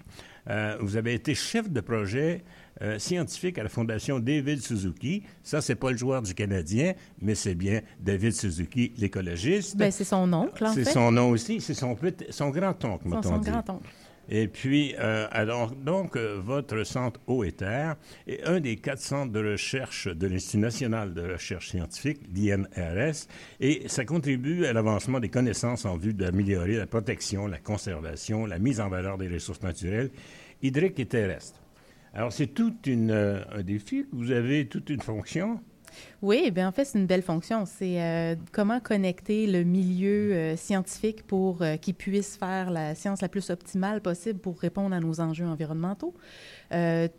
Euh, 0.49 0.77
vous 0.79 0.97
avez 0.97 1.13
été 1.13 1.35
chef 1.35 1.69
de 1.69 1.81
projet 1.81 2.43
euh, 2.81 2.99
scientifique 2.99 3.57
à 3.57 3.63
la 3.63 3.69
Fondation 3.69 4.19
David 4.19 4.61
Suzuki. 4.61 5.23
Ça, 5.43 5.61
c'est 5.61 5.75
pas 5.75 5.91
le 5.91 5.97
joueur 5.97 6.21
du 6.21 6.33
Canadien, 6.33 6.93
mais 7.21 7.35
c'est 7.35 7.55
bien 7.55 7.81
David 7.99 8.33
Suzuki, 8.33 8.93
l'écologiste. 8.97 9.77
Ben, 9.77 9.91
c'est 9.91 10.03
son 10.03 10.31
oncle, 10.33 10.65
en 10.65 10.73
c'est 10.73 10.85
son 10.85 11.11
nom 11.11 11.29
aussi, 11.31 11.61
c'est 11.61 11.73
son, 11.73 11.95
petit- 11.95 12.25
son 12.29 12.49
grand-oncle, 12.49 13.03
Son, 13.03 13.09
mettons 13.09 13.21
son 13.29 13.37
dit. 13.39 13.49
grand-oncle. 13.49 13.87
Et 14.31 14.47
puis, 14.47 14.93
euh, 14.99 15.25
alors, 15.31 15.71
donc, 15.71 16.15
euh, 16.15 16.39
votre 16.39 16.83
centre 16.83 17.19
Eau 17.25 17.43
et 17.43 17.51
Terre 17.51 17.95
est 18.27 18.43
un 18.43 18.59
des 18.59 18.75
quatre 18.75 19.01
centres 19.01 19.31
de 19.31 19.53
recherche 19.53 20.07
de 20.07 20.27
l'Institut 20.27 20.59
national 20.59 21.15
de 21.15 21.31
recherche 21.31 21.69
scientifique, 21.69 22.19
l'INRS, 22.35 23.25
et 23.59 23.87
ça 23.87 24.05
contribue 24.05 24.65
à 24.65 24.73
l'avancement 24.73 25.19
des 25.19 25.29
connaissances 25.29 25.85
en 25.85 25.97
vue 25.97 26.13
d'améliorer 26.13 26.75
la 26.77 26.85
protection, 26.85 27.47
la 27.47 27.57
conservation, 27.57 28.45
la 28.45 28.59
mise 28.59 28.79
en 28.79 28.89
valeur 28.89 29.17
des 29.17 29.27
ressources 29.29 29.63
naturelles, 29.63 30.11
hydriques 30.61 30.99
et 30.99 31.07
terrestres. 31.07 31.59
Alors, 32.13 32.33
c'est 32.33 32.47
tout 32.47 32.75
une, 32.85 33.11
euh, 33.11 33.43
un 33.51 33.61
défi. 33.61 34.05
Vous 34.11 34.31
avez 34.31 34.67
toute 34.67 34.89
une 34.89 35.01
fonction. 35.01 35.59
Oui, 36.21 36.51
bien 36.51 36.67
en 36.67 36.71
fait, 36.71 36.85
c'est 36.85 36.99
une 36.99 37.05
belle 37.05 37.21
fonction. 37.21 37.65
C'est 37.65 38.01
euh, 38.01 38.35
comment 38.51 38.79
connecter 38.79 39.47
le 39.47 39.63
milieu 39.63 40.33
euh, 40.33 40.55
scientifique 40.55 41.25
pour 41.25 41.61
euh, 41.61 41.77
qu'il 41.77 41.95
puisse 41.95 42.37
faire 42.37 42.71
la 42.71 42.95
science 42.95 43.21
la 43.21 43.29
plus 43.29 43.49
optimale 43.49 44.01
possible 44.01 44.39
pour 44.39 44.59
répondre 44.59 44.95
à 44.95 44.99
nos 44.99 45.19
enjeux 45.21 45.45
environnementaux, 45.45 46.13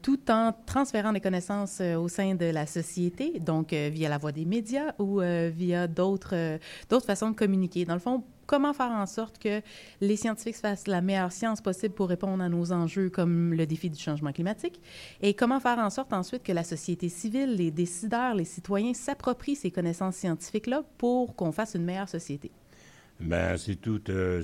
tout 0.03 0.31
en 0.31 0.53
transférant 0.66 1.12
des 1.12 1.20
connaissances 1.20 1.81
au 1.81 2.09
sein 2.09 2.35
de 2.35 2.46
la 2.46 2.66
société, 2.66 3.40
donc 3.40 3.72
via 3.72 4.09
la 4.09 4.18
voie 4.18 4.33
des 4.33 4.44
médias 4.44 4.92
ou 4.98 5.20
via 5.20 5.88
d'autres 5.88 6.59
d'autres 6.88 7.07
façons 7.07 7.31
de 7.31 7.37
communiquer. 7.37 7.85
Dans 7.85 7.94
le 7.94 8.00
fond, 8.00 8.22
comment 8.50 8.72
faire 8.72 8.90
en 8.90 9.06
sorte 9.06 9.38
que 9.38 9.62
les 10.00 10.16
scientifiques 10.16 10.56
fassent 10.56 10.88
la 10.88 11.00
meilleure 11.00 11.30
science 11.30 11.60
possible 11.60 11.94
pour 11.94 12.08
répondre 12.08 12.42
à 12.42 12.48
nos 12.48 12.72
enjeux 12.72 13.08
comme 13.08 13.54
le 13.54 13.64
défi 13.64 13.88
du 13.88 14.02
changement 14.02 14.32
climatique? 14.32 14.80
Et 15.22 15.34
comment 15.34 15.60
faire 15.60 15.78
en 15.78 15.88
sorte 15.88 16.12
ensuite 16.12 16.42
que 16.42 16.50
la 16.50 16.64
société 16.64 17.08
civile, 17.08 17.54
les 17.54 17.70
décideurs, 17.70 18.34
les 18.34 18.44
citoyens 18.44 18.92
s'approprient 18.92 19.54
ces 19.54 19.70
connaissances 19.70 20.16
scientifiques-là 20.16 20.82
pour 20.98 21.36
qu'on 21.36 21.52
fasse 21.52 21.74
une 21.76 21.84
meilleure 21.84 22.08
société? 22.08 22.50
Ben, 23.20 23.56
c'est 23.56 23.76
tout, 23.76 24.02
euh, 24.08 24.42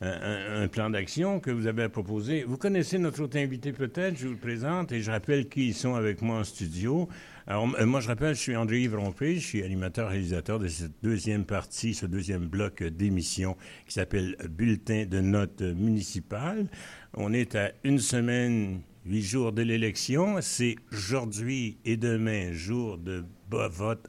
un, 0.00 0.66
plan 0.66 0.90
d'action 0.90 1.38
que 1.38 1.52
vous 1.52 1.68
avez 1.68 1.88
proposé. 1.88 2.42
Vous 2.42 2.56
connaissez 2.56 2.98
notre 2.98 3.22
autre 3.22 3.38
invité 3.38 3.72
peut-être, 3.72 4.18
je 4.18 4.26
vous 4.26 4.32
le 4.32 4.40
présente 4.40 4.90
et 4.90 5.02
je 5.02 5.10
rappelle 5.12 5.48
qui 5.48 5.68
ils 5.68 5.74
sont 5.74 5.94
avec 5.94 6.20
moi 6.20 6.40
en 6.40 6.44
studio. 6.44 7.08
Alors, 7.46 7.66
moi, 7.66 8.00
je 8.00 8.06
rappelle, 8.06 8.36
je 8.36 8.40
suis 8.40 8.56
André-Yves 8.56 8.94
Rompé, 8.94 9.34
je 9.34 9.46
suis 9.46 9.62
animateur-réalisateur 9.64 10.60
de 10.60 10.68
cette 10.68 11.02
deuxième 11.02 11.44
partie, 11.44 11.92
ce 11.92 12.06
deuxième 12.06 12.46
bloc 12.46 12.84
d'émission 12.84 13.56
qui 13.86 13.94
s'appelle 13.94 14.36
Bulletin 14.48 15.06
de 15.06 15.20
notes 15.20 15.62
municipales. 15.62 16.68
On 17.14 17.32
est 17.32 17.56
à 17.56 17.72
une 17.82 17.98
semaine, 17.98 18.82
huit 19.04 19.22
jours 19.22 19.52
de 19.52 19.62
l'élection. 19.62 20.36
C'est 20.40 20.76
aujourd'hui 20.92 21.78
et 21.84 21.96
demain, 21.96 22.52
jour 22.52 22.96
de 22.96 23.24
vote 23.50 24.08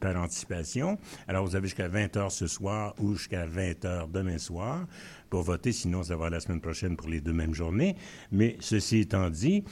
par 0.00 0.16
anticipation. 0.16 0.98
Alors, 1.28 1.44
vous 1.44 1.54
avez 1.54 1.66
jusqu'à 1.66 1.88
20 1.88 2.16
heures 2.16 2.32
ce 2.32 2.46
soir 2.46 2.94
ou 2.98 3.14
jusqu'à 3.14 3.44
20 3.46 3.84
heures 3.84 4.08
demain 4.08 4.38
soir 4.38 4.86
pour 5.30 5.42
voter. 5.42 5.70
Sinon, 5.70 6.02
ça 6.02 6.16
va 6.16 6.28
la 6.28 6.40
semaine 6.40 6.60
prochaine 6.60 6.96
pour 6.96 7.08
les 7.08 7.20
deux 7.20 7.32
mêmes 7.32 7.54
journées. 7.54 7.94
Mais 8.32 8.56
ceci 8.58 8.98
étant 8.98 9.30
dit, 9.30 9.62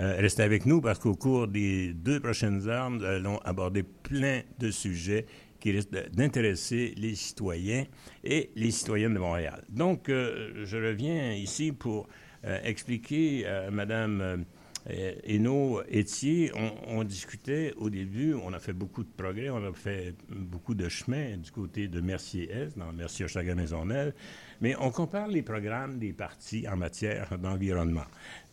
restez 0.00 0.42
avec 0.42 0.66
nous 0.66 0.80
parce 0.80 0.98
qu'au 0.98 1.14
cours 1.14 1.46
des 1.48 1.92
deux 1.92 2.20
prochaines 2.20 2.68
heures, 2.68 2.90
nous 2.90 3.04
allons 3.04 3.38
aborder 3.38 3.82
plein 3.82 4.42
de 4.58 4.70
sujets 4.70 5.26
qui 5.60 5.72
risquent 5.72 6.10
d'intéresser 6.12 6.94
les 6.96 7.14
citoyens 7.14 7.84
et 8.24 8.50
les 8.56 8.70
citoyennes 8.70 9.14
de 9.14 9.18
Montréal. 9.18 9.62
Donc, 9.68 10.08
euh, 10.08 10.64
je 10.64 10.76
reviens 10.76 11.32
ici 11.32 11.72
pour 11.72 12.08
euh, 12.44 12.58
expliquer 12.64 13.46
à 13.46 13.70
Madame 13.70 14.44
et 14.88 15.38
nos 15.38 15.82
étiers, 15.88 16.52
on, 16.88 17.04
discutait 17.04 17.74
au 17.76 17.90
début, 17.90 18.34
on 18.34 18.52
a 18.52 18.58
fait 18.58 18.72
beaucoup 18.72 19.02
de 19.02 19.10
progrès, 19.14 19.50
on 19.50 19.64
a 19.64 19.72
fait 19.72 20.14
beaucoup 20.30 20.74
de 20.74 20.88
chemin 20.88 21.36
du 21.36 21.50
côté 21.50 21.86
de 21.86 22.00
Mercier-Est, 22.00 22.78
dans 22.78 22.92
Mercier-Chaga-Maisonneuve, 22.92 24.12
mais 24.60 24.74
on 24.78 24.90
compare 24.90 25.28
les 25.28 25.42
programmes 25.42 25.98
des 25.98 26.12
partis 26.12 26.66
en 26.68 26.76
matière 26.76 27.38
d'environnement. 27.38 28.04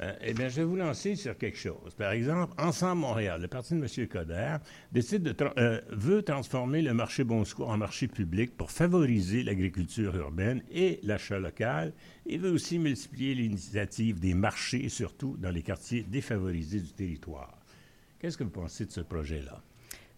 Euh, 0.02 0.14
eh 0.22 0.34
bien, 0.34 0.50
je 0.50 0.58
vais 0.58 0.64
vous 0.64 0.76
lancer 0.76 1.16
sur 1.16 1.38
quelque 1.38 1.58
chose. 1.58 1.94
Par 1.98 2.12
exemple, 2.12 2.54
Ensemble 2.58 3.02
Montréal, 3.02 3.42
le 3.42 3.48
parti 3.48 3.76
de 3.76 3.80
M. 3.80 4.08
Coder, 4.08 4.58
décide 4.92 5.24
de 5.24 5.36
euh, 5.58 5.82
veut 5.90 6.22
transformer 6.22 6.82
le 6.82 6.94
marché 6.94 7.24
Bon 7.24 7.44
Secours 7.44 7.70
en 7.70 7.78
marché 7.78 8.08
public 8.08 8.56
pour 8.56 8.72
favoriser 8.72 9.44
l'agriculture 9.44 10.16
urbaine 10.16 10.62
et 10.72 11.00
l'achat 11.04 11.40
local. 11.40 11.94
Il 12.26 12.42
veut 12.42 12.52
aussi 12.52 12.80
multiplier 12.80 13.36
l'initiative 13.36 14.20
des 14.20 14.34
marchés, 14.34 14.90
surtout 14.90 15.38
dans 15.38 15.52
les 15.52 15.62
quartiers 15.62 16.04
défavorisés 16.04 16.82
du 16.82 16.92
territoire. 16.92 17.58
Qu'est-ce 18.20 18.38
que 18.38 18.44
vous 18.44 18.50
pensez 18.50 18.86
de 18.86 18.92
ce 18.92 19.02
projet-là? 19.02 19.62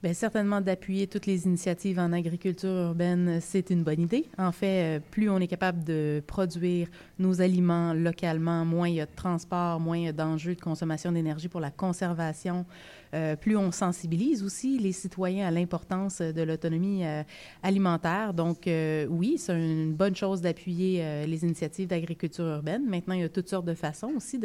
Bien, 0.02 0.14
certainement 0.14 0.62
d'appuyer 0.62 1.08
toutes 1.08 1.26
les 1.26 1.46
initiatives 1.46 2.00
en 2.00 2.14
agriculture 2.14 2.70
urbaine, 2.70 3.40
c'est 3.42 3.70
une 3.70 3.84
bonne 3.84 4.00
idée. 4.00 4.30
En 4.38 4.54
fait, 4.54 4.98
euh, 4.98 5.00
plus 5.12 5.30
on 5.30 5.40
est 5.40 5.48
capable 5.48 5.84
de 5.84 6.24
produire 6.26 6.88
nos 7.18 7.42
aliments 7.42 7.94
localement, 7.94 8.64
moins 8.64 8.88
il 8.88 8.96
y 8.96 9.02
a 9.02 9.06
de 9.06 9.12
transport, 9.14 9.82
moins 9.82 9.98
il 9.98 10.14
d'enjeux 10.14 10.56
de 10.56 10.62
consommation 10.62 11.12
d'énergie 11.12 11.50
pour 11.50 11.60
la 11.60 11.70
conservation, 11.70 12.66
euh, 13.13 13.36
plus 13.36 13.58
on 13.58 13.72
sensibilise 13.72 14.43
aussi 14.43 14.78
les 14.78 14.91
citoyens 14.91 15.48
à 15.48 15.52
l'importance 15.52 16.22
de 16.22 16.41
l'autonomie 16.43 17.06
euh, 17.06 17.24
alimentaire. 17.63 18.34
Donc, 18.34 18.67
euh, 18.67 19.08
oui, 19.10 19.38
c'est 19.38 19.54
une 19.54 19.93
bonne 19.93 20.15
chose 20.15 20.41
d'appuyer 20.41 21.26
les 21.26 21.43
initiatives 21.43 21.88
d'agriculture 21.88 22.45
urbaine. 22.45 22.86
Maintenant, 22.88 23.15
il 23.15 23.22
y 23.22 23.24
a 23.24 23.30
toutes 23.30 23.50
sortes 23.50 23.65
de 23.65 23.74
façons 23.74 24.12
aussi 24.15 24.39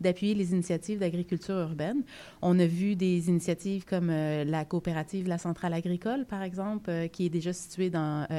d'appuyer 0.00 0.34
les 0.34 0.52
initiatives 0.52 0.98
d'agriculture 0.98 1.56
urbaine. 1.56 2.02
On 2.42 2.58
a 2.58 2.66
vu 2.66 2.96
des 2.96 3.28
initiatives 3.28 3.84
comme 3.84 4.08
la 4.08 4.64
coopérative 4.64 5.28
La 5.28 5.38
Centrale 5.38 5.74
Agricole, 5.74 6.26
par 6.26 6.42
exemple, 6.42 6.90
qui 7.12 7.26
est 7.26 7.30
déjà 7.30 7.52
située 7.52 7.90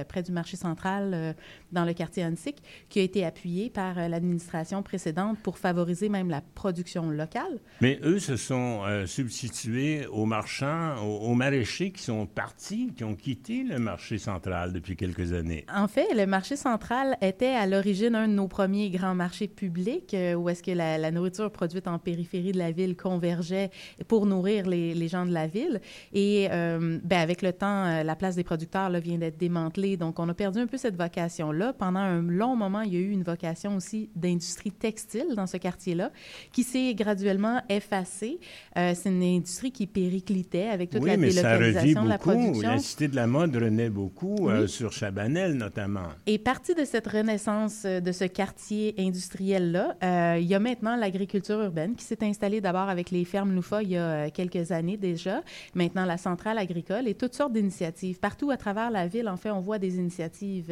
près 0.07 0.23
du 0.23 0.31
marché 0.31 0.57
central 0.57 1.35
dans 1.71 1.85
le 1.85 1.93
quartier 1.93 2.23
Annecy, 2.23 2.55
qui 2.89 2.99
a 2.99 3.03
été 3.03 3.25
appuyée 3.25 3.69
par 3.69 3.95
l'administration 4.09 4.83
précédente 4.83 5.37
pour 5.41 5.57
favoriser 5.57 6.09
même 6.09 6.29
la 6.29 6.41
production 6.41 7.09
locale. 7.09 7.59
Mais 7.81 7.99
eux 8.03 8.19
se 8.19 8.35
sont 8.35 8.81
substitués 9.05 9.62
aux 10.11 10.25
marchands, 10.25 10.95
aux, 11.03 11.33
maraîchers 11.35 11.91
qui 11.91 12.03
sont 12.03 12.25
partis, 12.25 12.91
qui 12.95 13.03
ont 13.03 13.15
quitté 13.15 13.63
le 13.63 13.79
marché 13.79 14.17
central 14.17 14.73
depuis 14.73 14.95
quelques 14.95 15.33
années. 15.33 15.65
En 15.73 15.87
fait, 15.87 16.13
le 16.13 16.25
marché 16.25 16.55
central 16.55 17.17
était 17.21 17.47
à 17.47 17.65
l'origine 17.65 18.15
un 18.15 18.27
de 18.27 18.33
nos 18.33 18.47
premiers 18.47 18.89
grands 18.89 19.15
marchés 19.15 19.47
publics 19.47 20.13
euh, 20.13 20.33
où 20.33 20.49
est-ce 20.49 20.63
que 20.63 20.71
la, 20.71 21.11
nourriture 21.11 21.51
produite 21.51 21.87
en 21.87 21.99
périphérie 21.99 22.51
de 22.51 22.57
la 22.57 22.71
ville 22.71 22.95
convergeait 22.95 23.69
pour 24.07 24.25
nourrir 24.25 24.67
les, 24.67 25.07
gens 25.07 25.25
de 25.25 25.33
la 25.33 25.47
ville. 25.47 25.81
Et 26.13 26.47
euh, 26.51 26.99
ben, 27.03 27.19
avec 27.19 27.41
le 27.41 27.53
temps, 27.53 27.85
euh, 27.85 28.03
la 28.03 28.15
place 28.15 28.35
des 28.35 28.43
producteurs 28.43 28.89
là, 28.89 28.99
vient 28.99 29.17
d'être 29.17 29.37
démantelée. 29.37 29.97
Donc, 29.97 30.19
on 30.19 30.27
a 30.29 30.33
perdu 30.33 30.59
un 30.59 30.67
peu 30.67 30.77
cette 30.77 30.95
vocation-là. 30.95 31.73
Pendant 31.73 31.99
un 31.99 32.21
long 32.21 32.55
moment, 32.55 32.81
il 32.81 32.93
y 32.93 32.97
a 32.97 32.99
eu 32.99 33.11
une 33.11 33.23
vocation 33.23 33.75
aussi 33.75 34.09
d'industrie 34.15 34.71
textile 34.71 35.35
dans 35.35 35.47
ce 35.47 35.57
quartier-là 35.57 36.11
qui 36.51 36.63
s'est 36.63 36.93
graduellement 36.95 37.61
effacée. 37.69 38.39
C'est 38.75 39.05
une 39.05 39.23
qui 39.61 39.87
périclitait 39.87 40.67
avec 40.67 40.89
toute 40.89 41.05
la 41.05 41.17
délocalisation 41.17 42.03
de 42.03 42.09
la 42.09 42.17
production. 42.17 42.69
La 42.69 42.77
Cité 42.79 43.07
de 43.07 43.15
la 43.15 43.27
mode 43.27 43.55
renaît 43.55 43.89
beaucoup, 43.89 44.49
euh, 44.49 44.67
sur 44.67 44.91
Chabanel 44.91 45.53
notamment. 45.53 46.09
Et 46.25 46.37
partie 46.37 46.75
de 46.75 46.85
cette 46.85 47.07
renaissance 47.07 47.83
euh, 47.85 47.99
de 47.99 48.11
ce 48.11 48.25
quartier 48.25 48.95
industriel-là, 48.97 49.95
euh, 50.03 50.37
il 50.39 50.47
y 50.47 50.55
a 50.55 50.59
maintenant 50.59 50.95
l'agriculture 50.95 51.61
urbaine 51.61 51.95
qui 51.95 52.03
s'est 52.03 52.23
installée 52.23 52.61
d'abord 52.61 52.89
avec 52.89 53.11
les 53.11 53.25
fermes 53.25 53.53
Loufa 53.53 53.83
il 53.83 53.89
y 53.89 53.97
a 53.97 54.29
quelques 54.29 54.71
années 54.71 54.97
déjà, 54.97 55.41
maintenant 55.75 56.05
la 56.05 56.17
centrale 56.17 56.57
agricole 56.57 57.07
et 57.07 57.13
toutes 57.13 57.33
sortes 57.33 57.53
d'initiatives. 57.53 58.19
Partout 58.19 58.51
à 58.51 58.57
travers 58.57 58.91
la 58.91 59.07
ville, 59.07 59.29
en 59.29 59.37
fait, 59.37 59.51
on 59.51 59.59
voit 59.59 59.79
des 59.79 59.97
initiatives 59.97 60.67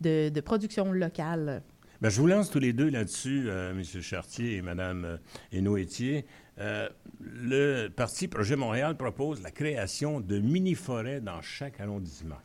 de, 0.00 0.28
de 0.28 0.40
production 0.40 0.92
locale. 0.92 1.62
Bien, 2.00 2.10
je 2.10 2.20
vous 2.20 2.26
lance 2.26 2.50
tous 2.50 2.58
les 2.58 2.72
deux 2.72 2.90
là-dessus, 2.90 3.48
M. 3.48 3.82
Chartier 3.82 4.56
et 4.56 4.62
Mme 4.62 5.18
Hénoétier. 5.50 6.26
Euh, 6.58 6.88
le 7.20 7.88
Parti 7.88 8.28
Projet 8.28 8.56
Montréal 8.56 8.96
propose 8.96 9.42
la 9.42 9.50
création 9.50 10.20
de 10.20 10.38
mini-forêts 10.38 11.20
dans 11.20 11.42
chaque 11.42 11.80
arrondissement. 11.80 12.38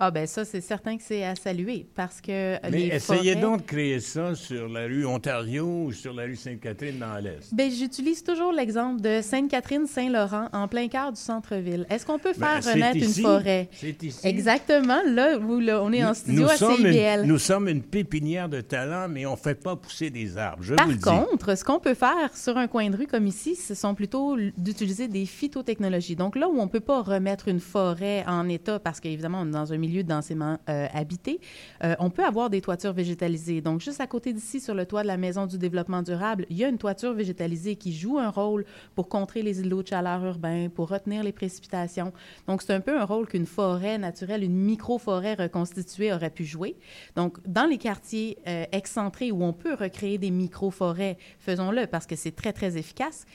Ah 0.00 0.12
ben 0.12 0.26
ça, 0.28 0.44
c'est 0.44 0.60
certain 0.60 0.96
que 0.96 1.02
c'est 1.02 1.24
à 1.24 1.34
saluer 1.34 1.84
parce 1.96 2.20
que 2.20 2.56
Mais 2.70 2.86
essayez 2.86 3.34
donc 3.34 3.62
de 3.62 3.66
créer 3.66 3.98
ça 3.98 4.36
sur 4.36 4.68
la 4.68 4.84
rue 4.84 5.04
Ontario 5.04 5.86
ou 5.86 5.92
sur 5.92 6.12
la 6.12 6.22
rue 6.22 6.36
Sainte-Catherine 6.36 7.00
dans 7.00 7.16
l'Est. 7.16 7.52
Bien, 7.52 7.68
j'utilise 7.68 8.22
toujours 8.22 8.52
l'exemple 8.52 9.00
de 9.00 9.20
Sainte-Catherine-Saint-Laurent 9.20 10.50
en 10.52 10.68
plein 10.68 10.86
cœur 10.86 11.12
du 11.12 11.20
centre-ville. 11.20 11.84
Est-ce 11.90 12.06
qu'on 12.06 12.20
peut 12.20 12.32
ben, 12.36 12.60
faire 12.60 12.74
renaître 12.74 12.96
une 12.96 13.24
forêt? 13.24 13.68
C'est 13.72 14.00
ici. 14.04 14.24
Exactement. 14.24 15.00
Là, 15.04 15.36
où 15.36 15.60
on 15.60 15.92
est 15.92 16.04
en 16.04 16.14
studio 16.14 16.42
nous 16.42 16.48
à 16.48 16.56
CIBL. 16.56 17.24
nous 17.24 17.38
sommes 17.38 17.68
une 17.68 17.82
pépinière 17.82 18.48
de 18.48 18.60
talent, 18.60 19.08
mais 19.08 19.26
on 19.26 19.32
ne 19.32 19.36
fait 19.36 19.56
pas 19.56 19.74
pousser 19.74 20.10
des 20.10 20.38
arbres, 20.38 20.62
je 20.62 20.74
Par 20.74 20.86
vous 20.86 20.92
le 20.92 20.98
dis. 20.98 21.02
contre, 21.02 21.56
ce 21.56 21.64
qu'on 21.64 21.80
peut 21.80 21.94
faire 21.94 22.36
sur 22.36 22.56
un 22.56 22.68
coin 22.68 22.88
de 22.88 22.96
rue 22.96 23.06
comme 23.08 23.26
ici, 23.26 23.56
ce 23.56 23.74
sont 23.74 23.96
plutôt 23.96 24.36
d'utiliser 24.56 25.08
des 25.08 25.26
phytotechnologies. 25.26 26.14
Donc 26.14 26.36
là 26.36 26.48
où 26.48 26.56
on 26.60 26.66
ne 26.66 26.70
peut 26.70 26.78
pas 26.78 27.02
remettre 27.02 27.48
une 27.48 27.60
forêt 27.60 28.24
en 28.28 28.48
état 28.48 28.78
parce 28.78 29.00
qu'évidemment, 29.00 29.40
on 29.42 29.48
est 29.48 29.52
dans 29.52 29.72
un 29.72 29.76
milieu 29.76 29.87
densément 30.04 30.58
euh, 30.68 30.86
habité, 30.92 31.40
euh, 31.84 31.94
on 31.98 32.10
peut 32.10 32.24
avoir 32.24 32.50
des 32.50 32.60
toitures 32.60 32.92
végétalisées. 32.92 33.60
Donc, 33.60 33.80
juste 33.80 34.00
à 34.00 34.06
côté 34.06 34.32
d'ici, 34.32 34.60
sur 34.60 34.74
le 34.74 34.86
toit 34.86 35.02
de 35.02 35.08
la 35.08 35.16
Maison 35.16 35.46
du 35.46 35.58
développement 35.58 36.02
durable, 36.02 36.46
il 36.50 36.56
y 36.56 36.64
a 36.64 36.68
une 36.68 36.78
toiture 36.78 37.12
végétalisée 37.12 37.76
qui 37.76 37.92
joue 37.92 38.18
un 38.18 38.30
rôle 38.30 38.64
pour 38.94 39.08
contrer 39.08 39.42
les 39.42 39.60
îlots 39.60 39.82
de 39.82 39.88
chaleur 39.88 40.24
urbains, 40.24 40.68
pour 40.68 40.88
retenir 40.88 41.22
les 41.22 41.32
précipitations. 41.32 42.12
Donc, 42.46 42.62
c'est 42.62 42.74
un 42.74 42.80
peu 42.80 42.98
un 42.98 43.04
rôle 43.04 43.26
qu'une 43.26 43.46
forêt 43.46 43.98
naturelle, 43.98 44.44
une 44.44 44.56
micro-forêt 44.56 45.34
reconstituée 45.34 46.12
aurait 46.12 46.30
pu 46.30 46.44
jouer. 46.44 46.76
Donc, 47.16 47.38
dans 47.46 47.66
les 47.66 47.78
quartiers 47.78 48.38
euh, 48.46 48.64
excentrés 48.72 49.32
où 49.32 49.42
on 49.42 49.52
peut 49.52 49.74
recréer 49.74 50.18
des 50.18 50.30
micro-forêts, 50.30 51.18
faisons-le 51.38 51.86
parce 51.86 52.06
que 52.06 52.16
c'est 52.16 52.32
très, 52.32 52.52
très 52.52 52.76
efficace. 52.76 53.26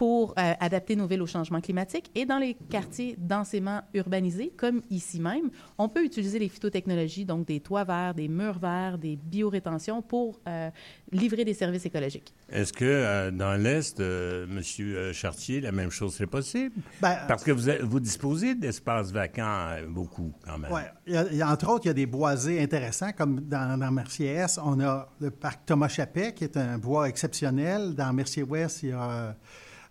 Pour 0.00 0.30
euh, 0.38 0.54
adapter 0.60 0.96
nos 0.96 1.06
villes 1.06 1.20
au 1.20 1.26
changement 1.26 1.60
climatique. 1.60 2.10
Et 2.14 2.24
dans 2.24 2.38
les 2.38 2.54
quartiers 2.54 3.16
densément 3.18 3.82
urbanisés, 3.92 4.50
comme 4.56 4.80
ici 4.88 5.20
même, 5.20 5.50
on 5.76 5.90
peut 5.90 6.02
utiliser 6.02 6.38
les 6.38 6.48
phytotechnologies, 6.48 7.26
donc 7.26 7.46
des 7.46 7.60
toits 7.60 7.84
verts, 7.84 8.14
des 8.14 8.26
murs 8.26 8.58
verts, 8.58 8.96
des 8.96 9.16
biorétentions 9.16 10.00
pour 10.00 10.40
euh, 10.48 10.70
livrer 11.12 11.44
des 11.44 11.52
services 11.52 11.84
écologiques. 11.84 12.32
Est-ce 12.48 12.72
que 12.72 12.86
euh, 12.86 13.30
dans 13.30 13.62
l'Est, 13.62 14.00
Monsieur 14.00 15.12
Chartier, 15.12 15.60
la 15.60 15.70
même 15.70 15.90
chose 15.90 16.14
serait 16.14 16.26
possible? 16.26 16.76
Ben, 17.02 17.18
Parce 17.28 17.44
que 17.44 17.50
vous, 17.50 17.70
vous 17.82 18.00
disposez 18.00 18.54
d'espaces 18.54 19.12
vacants 19.12 19.76
beaucoup, 19.86 20.32
quand 20.46 20.56
même. 20.56 20.72
Oui. 20.72 21.42
Entre 21.42 21.68
autres, 21.68 21.84
il 21.84 21.88
y 21.88 21.90
a 21.90 21.94
des 21.94 22.06
boisés 22.06 22.62
intéressants, 22.62 23.12
comme 23.12 23.40
dans, 23.40 23.78
dans 23.78 23.90
Mercier-Est, 23.90 24.60
on 24.64 24.80
a 24.80 25.10
le 25.20 25.30
parc 25.30 25.66
Thomas 25.66 25.88
Chappet, 25.88 26.32
qui 26.32 26.44
est 26.44 26.56
un 26.56 26.78
bois 26.78 27.06
exceptionnel. 27.06 27.94
Dans 27.94 28.10
Mercier-Ouest, 28.14 28.82
il 28.84 28.88
y 28.88 28.92
a 28.92 29.36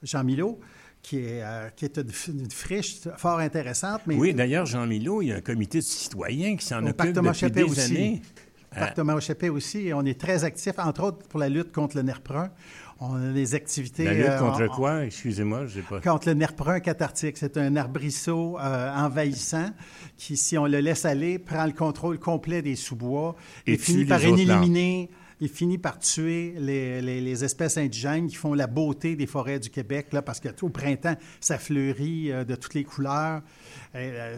Jean 0.03 0.23
Milot 0.23 0.59
qui 1.01 1.17
est, 1.17 1.41
euh, 1.43 1.69
qui 1.75 1.85
est 1.85 1.97
une, 1.97 2.51
friche 2.51 2.99
fort 3.17 3.39
intéressante. 3.39 4.01
Mais 4.05 4.15
oui, 4.15 4.33
d'ailleurs, 4.33 4.65
Jean 4.65 4.85
Milot, 4.85 5.21
il 5.21 5.29
y 5.29 5.31
a 5.31 5.37
un 5.37 5.41
comité 5.41 5.79
de 5.79 5.83
citoyens 5.83 6.55
qui 6.55 6.65
s'en 6.65 6.85
occupe 6.85 7.13
depuis 7.13 7.51
des 7.51 7.63
aussi. 7.63 7.81
années. 7.81 8.21
Parc 8.71 8.93
Thomas 8.93 9.15
aussi, 9.51 9.87
et 9.87 9.93
on 9.93 10.05
est 10.05 10.19
très 10.19 10.43
actifs, 10.43 10.77
entre 10.77 11.03
autres 11.03 11.27
pour 11.27 11.39
la 11.39 11.49
lutte 11.49 11.71
contre 11.71 11.97
le 11.97 12.03
nerf 12.03 12.21
brun. 12.23 12.51
On 12.99 13.15
a 13.15 13.31
des 13.31 13.55
activités... 13.55 14.03
La 14.03 14.13
lutte 14.13 14.27
euh, 14.27 14.39
contre 14.39 14.67
quoi? 14.67 15.05
Excusez-moi, 15.05 15.65
je 15.65 15.79
pas... 15.81 16.01
Contre 16.01 16.27
le 16.27 16.33
nerf 16.35 16.53
brun 16.53 16.79
cathartique. 16.79 17.37
C'est 17.37 17.57
un 17.57 17.75
arbrisseau 17.77 18.59
euh, 18.59 18.93
envahissant 18.93 19.69
qui, 20.17 20.37
si 20.37 20.57
on 20.57 20.65
le 20.65 20.79
laisse 20.81 21.05
aller, 21.05 21.39
prend 21.39 21.65
le 21.65 21.71
contrôle 21.71 22.19
complet 22.19 22.61
des 22.61 22.75
sous-bois 22.75 23.35
et, 23.65 23.77
finit 23.77 24.05
par 24.05 24.23
éliminer 24.23 25.09
il 25.41 25.49
finit 25.49 25.77
par 25.77 25.99
tuer 25.99 26.55
les, 26.59 27.43
espèces 27.43 27.77
indigènes 27.77 28.27
qui 28.27 28.35
font 28.35 28.53
la 28.53 28.67
beauté 28.67 29.15
des 29.15 29.27
forêts 29.27 29.59
du 29.59 29.69
Québec, 29.69 30.07
là, 30.11 30.21
parce 30.21 30.39
qu'au 30.39 30.69
printemps, 30.69 31.15
ça 31.39 31.57
fleurit 31.57 32.31
euh, 32.31 32.43
de 32.43 32.55
toutes 32.55 32.73
les 32.73 32.83
couleurs. 32.83 33.41
Euh, 33.95 34.37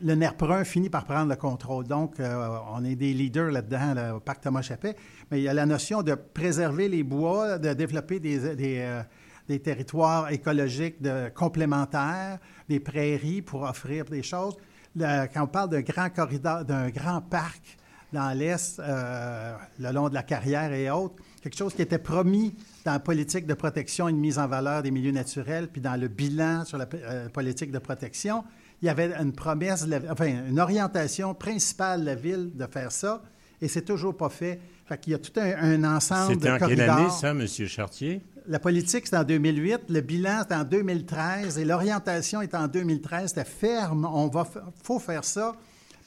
le 0.00 0.14
nerf 0.14 0.34
finit 0.64 0.90
par 0.90 1.04
prendre 1.04 1.28
le 1.28 1.36
contrôle. 1.36 1.86
Donc, 1.86 2.18
euh, 2.20 2.58
on 2.72 2.84
est 2.84 2.96
des 2.96 3.12
leaders 3.12 3.50
là-dedans, 3.50 4.16
au 4.16 4.20
parc 4.20 4.42
Thomas 4.42 4.62
Chappet. 4.62 4.96
Mais 5.30 5.40
il 5.40 5.44
y 5.44 5.48
a 5.48 5.54
la 5.54 5.66
notion 5.66 6.02
de 6.02 6.14
préserver 6.14 6.88
les 6.88 7.02
bois, 7.02 7.58
de 7.58 7.72
développer 7.72 8.20
des, 8.20 9.60
territoires 9.62 10.30
écologiques 10.30 11.00
de, 11.00 11.28
complémentaires, 11.30 12.38
des 12.68 12.80
prairies 12.80 13.42
pour 13.42 13.62
offrir 13.62 14.04
des 14.06 14.22
choses. 14.22 14.56
quand 14.98 15.42
on 15.42 15.46
parle 15.46 15.70
d'un 15.70 15.82
grand 15.82 16.10
corridor, 16.10 16.64
d'un 16.64 16.90
grand 16.90 17.20
parc, 17.22 17.78
dans 18.12 18.36
l'Est, 18.36 18.80
euh, 18.80 19.54
le 19.78 19.92
long 19.92 20.08
de 20.08 20.14
la 20.14 20.22
carrière 20.22 20.72
et 20.72 20.90
autres, 20.90 21.14
quelque 21.42 21.56
chose 21.56 21.74
qui 21.74 21.82
était 21.82 21.98
promis 21.98 22.54
dans 22.84 22.92
la 22.92 23.00
politique 23.00 23.46
de 23.46 23.54
protection 23.54 24.08
et 24.08 24.12
de 24.12 24.18
mise 24.18 24.38
en 24.38 24.46
valeur 24.46 24.82
des 24.82 24.90
milieux 24.90 25.12
naturels, 25.12 25.68
puis 25.68 25.80
dans 25.80 25.98
le 25.98 26.08
bilan 26.08 26.64
sur 26.64 26.78
la 26.78 26.88
euh, 26.94 27.28
politique 27.28 27.70
de 27.70 27.78
protection, 27.78 28.44
il 28.82 28.86
y 28.86 28.88
avait 28.88 29.12
une 29.20 29.32
promesse, 29.32 29.86
enfin, 30.10 30.26
une 30.48 30.58
orientation 30.58 31.34
principale 31.34 32.00
de 32.00 32.06
la 32.06 32.14
ville 32.14 32.50
de 32.54 32.66
faire 32.66 32.90
ça, 32.90 33.22
et 33.60 33.68
c'est 33.68 33.82
toujours 33.82 34.16
pas 34.16 34.30
fait. 34.30 34.60
Fait 34.86 34.98
qu'il 34.98 35.12
y 35.12 35.14
a 35.14 35.18
tout 35.18 35.38
un, 35.38 35.84
ensemble 35.84 36.38
de 36.38 36.58
corridors. 36.58 36.58
C'était 36.58 36.64
en 36.64 36.68
quelle 36.68 36.90
année, 36.90 37.10
ça, 37.10 37.30
M. 37.30 37.68
Chartier? 37.68 38.22
La 38.48 38.58
politique, 38.58 39.06
c'est 39.06 39.16
en 39.16 39.22
2008. 39.22 39.82
Le 39.88 40.00
bilan, 40.00 40.42
c'est 40.48 40.56
en 40.56 40.64
2013. 40.64 41.58
Et 41.58 41.64
l'orientation 41.64 42.40
est 42.40 42.54
en 42.54 42.66
2013. 42.66 43.28
C'était 43.28 43.44
ferme. 43.44 44.08
On 44.10 44.28
va, 44.28 44.48
faut 44.82 44.98
faire 44.98 45.24
ça 45.24 45.52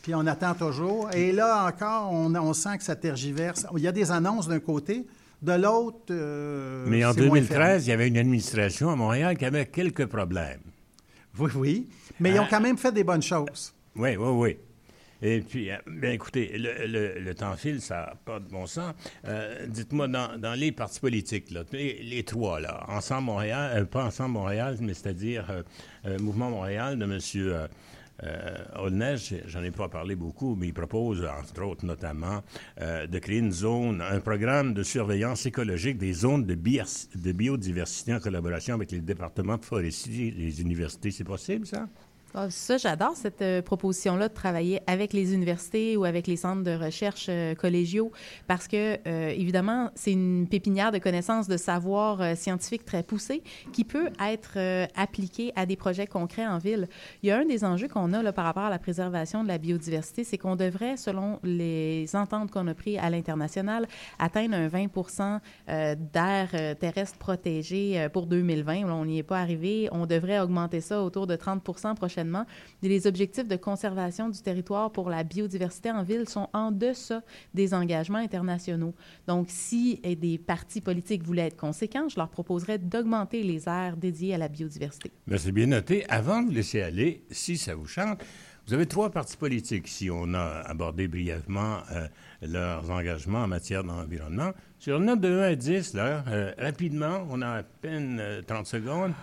puis 0.04 0.14
on 0.14 0.28
attend 0.28 0.54
toujours. 0.54 1.10
Et 1.14 1.32
là 1.32 1.66
encore, 1.66 2.12
on, 2.12 2.54
sent 2.54 2.78
que 2.78 2.84
ça 2.84 2.96
tergiverse. 2.96 3.66
Il 3.76 3.82
y 3.82 3.88
a 3.88 3.92
des 3.92 4.12
annonces 4.12 4.48
d'un 4.48 4.60
côté, 4.60 5.08
de 5.42 5.54
l'autre. 5.54 5.98
Euh, 6.12 6.86
Mais 6.88 7.04
en 7.04 7.14
2013, 7.14 7.88
il 7.88 7.90
y 7.90 7.94
avait 7.94 8.10
une 8.10 8.18
administration 8.18 8.92
à 8.92 8.96
Montréal 8.96 9.38
qui 9.38 9.46
avait 9.46 9.66
quelques 9.66 10.06
problèmes. 10.06 10.60
Oui, 11.40 11.52
oui. 11.56 11.90
Mais 12.20 12.32
ils 12.32 12.40
ont 12.40 12.44
ah. 12.44 12.50
quand 12.50 12.62
même 12.62 12.78
fait 12.78 12.92
des 12.92 13.06
bonnes 13.06 13.24
choses. 13.24 13.74
Oui, 13.96 14.18
oui, 14.18 14.30
oui. 14.30 14.58
Et 15.22 15.40
puis, 15.40 15.72
euh, 15.72 15.78
bien 15.88 16.12
écoutez, 16.12 16.52
le, 16.58 17.34
temps 17.34 17.56
file, 17.56 17.80
ça 17.80 17.96
n'a 17.96 18.16
pas 18.26 18.42
de 18.42 18.50
bon 18.50 18.68
sens. 18.68 18.94
Euh, 19.26 19.66
dites-moi, 19.68 20.10
dans, 20.10 20.60
les 20.60 20.74
partis 20.74 21.00
politiques, 21.00 21.50
là, 21.50 21.62
les, 21.72 22.24
trois, 22.26 22.60
là, 22.60 22.84
Ensemble 22.90 23.28
Montréal, 23.28 23.88
pas 23.88 24.04
Ensemble 24.04 24.32
Montréal, 24.32 24.76
mais 24.82 24.94
c'est-à-dire 24.94 25.64
Mouvement 26.20 26.50
Montréal 26.50 27.00
de 27.00 27.06
M. 27.06 27.70
Euh, 28.26 29.40
j'en 29.46 29.64
ai 29.64 29.72
pas 29.72 29.90
parlé 29.90 30.16
beaucoup, 30.16 30.56
mais 30.56 30.68
il 30.68 30.74
propose, 30.74 31.26
entre 31.26 31.64
autres 31.64 31.86
notamment, 31.86 32.42
euh, 32.82 33.08
de 33.08 33.20
créer 33.20 33.40
une 33.40 33.52
zone, 33.52 34.02
un 34.02 34.20
programme 34.20 34.74
de 34.74 34.84
surveillance 34.84 35.46
écologique 35.46 35.98
des 35.98 36.14
zones 36.14 36.46
de, 36.46 36.56
biodiversité 36.56 38.14
en 38.14 38.20
collaboration 38.20 38.76
avec 38.76 38.92
les 38.92 39.02
départements 39.02 39.58
de 39.58 39.66
forestiers 39.66 40.28
et 40.28 40.32
les 40.32 40.62
universités. 40.62 41.12
C'est 41.12 41.24
possible, 41.24 41.66
ça? 41.66 41.88
Ah, 42.36 42.50
ça, 42.50 42.78
j'adore 42.78 43.16
cette 43.16 43.44
euh, 43.44 43.62
proposition-là 43.62 44.28
de 44.28 44.34
travailler 44.34 44.82
avec 44.88 45.14
les 45.14 45.36
universités 45.36 45.96
ou 45.98 46.04
avec 46.04 46.26
les 46.26 46.36
centres 46.36 46.64
de 46.64 46.72
recherche 46.72 47.28
euh, 47.30 47.54
collégiaux 47.54 48.12
parce 48.48 48.68
que, 48.68 48.98
euh, 49.08 49.30
évidemment, 49.30 49.92
c'est 49.94 50.14
une 50.14 50.48
pépinière 50.50 50.92
de 50.92 50.98
connaissances, 50.98 51.48
de 51.48 51.58
savoir 51.58 52.36
scientifique 52.36 52.86
très 52.86 53.04
poussé 53.04 53.44
qui 53.72 53.84
peut 53.84 54.10
être 54.20 54.58
appliqué 54.96 55.52
à 55.56 55.68
des 55.68 55.76
projets 55.76 56.08
concrets 56.08 56.48
en 56.48 56.58
ville. 56.58 56.88
Il 57.22 57.30
y 57.30 57.32
a 57.32 57.38
un 57.38 57.46
des 57.46 57.64
enjeux 57.64 57.88
qu'on 57.88 58.14
a 58.14 58.24
là, 58.24 58.34
par 58.34 58.46
rapport 58.46 58.64
à 58.64 58.70
la 58.70 58.80
préservation 58.80 59.44
de 59.44 59.48
la 59.48 59.60
biodiversité, 59.60 60.24
c'est 60.24 60.38
qu'on 60.38 60.56
devrait, 60.56 60.98
selon 60.98 61.40
les 61.44 62.16
ententes 62.16 62.50
qu'on 62.52 62.68
a 62.68 62.74
prises 62.74 62.98
à 63.02 63.10
l'international, 63.10 63.88
atteindre 64.20 64.56
un 64.56 64.68
20% 64.68 65.40
d'air 65.68 66.78
terrestre 66.80 67.18
protégé 67.18 68.08
pour 68.12 68.26
2020. 68.26 68.86
On 68.86 69.06
n'y 69.06 69.20
est 69.20 69.24
pas 69.24 69.40
arrivé. 69.40 69.90
On 69.92 70.06
devrait 70.06 70.40
augmenter 70.40 70.82
ça 70.82 71.04
autour 71.04 71.28
de 71.28 71.36
30% 71.36 71.96
prochainement 71.96 72.23
les 72.82 73.08
objectifs 73.08 73.48
de 73.48 73.56
conservation 73.56 74.30
du 74.30 74.42
territoire 74.42 74.92
pour 74.92 75.10
la 75.10 75.24
biodiversité 75.24 75.92
en 75.92 76.04
ville 76.04 76.28
sont 76.28 76.50
en 76.54 76.72
deçà 76.72 77.22
des 77.54 77.74
engagements 77.74 78.18
internationaux. 78.18 78.94
Donc, 79.28 79.48
si 79.50 79.98
des 79.98 80.38
partis 80.38 80.82
politiques 80.82 81.24
voulaient 81.24 81.48
être 81.48 81.58
conséquents, 81.58 82.10
je 82.10 82.18
leur 82.18 82.30
proposerais 82.30 82.78
d'augmenter 82.78 83.44
les 83.44 83.68
aires 83.68 83.98
dédiées 83.98 84.36
à 84.36 84.38
la 84.38 84.48
biodiversité. 84.48 85.12
Mais 85.28 85.38
c'est 85.38 85.52
bien 85.52 85.68
noté. 85.68 86.06
Avant 86.10 86.42
de 86.42 86.54
laisser 86.54 86.82
aller, 86.82 87.24
si 87.32 87.58
ça 87.58 87.76
vous 87.76 87.88
chante, 87.88 88.24
vous 88.68 88.74
avez 88.74 88.86
trois 88.86 89.10
partis 89.10 89.36
politiques. 89.36 89.90
Si 89.90 90.10
on 90.10 90.34
a 90.34 90.62
abordé 90.66 91.10
brièvement 91.10 91.80
euh, 91.92 92.08
leurs 92.42 92.90
engagements 92.90 93.44
en 93.44 93.48
matière 93.48 93.84
d'environnement, 93.84 94.52
sur 94.80 94.98
une 94.98 95.06
note 95.06 95.20
de 95.20 95.30
1 95.30 95.42
à 95.42 95.56
10, 95.56 95.94
là, 95.96 96.24
euh, 96.28 96.54
rapidement, 96.58 97.28
on 97.30 97.42
a 97.42 97.60
à 97.60 97.64
peine 97.64 98.22
30 98.48 98.60
euh, 98.60 98.64
secondes. 98.64 99.14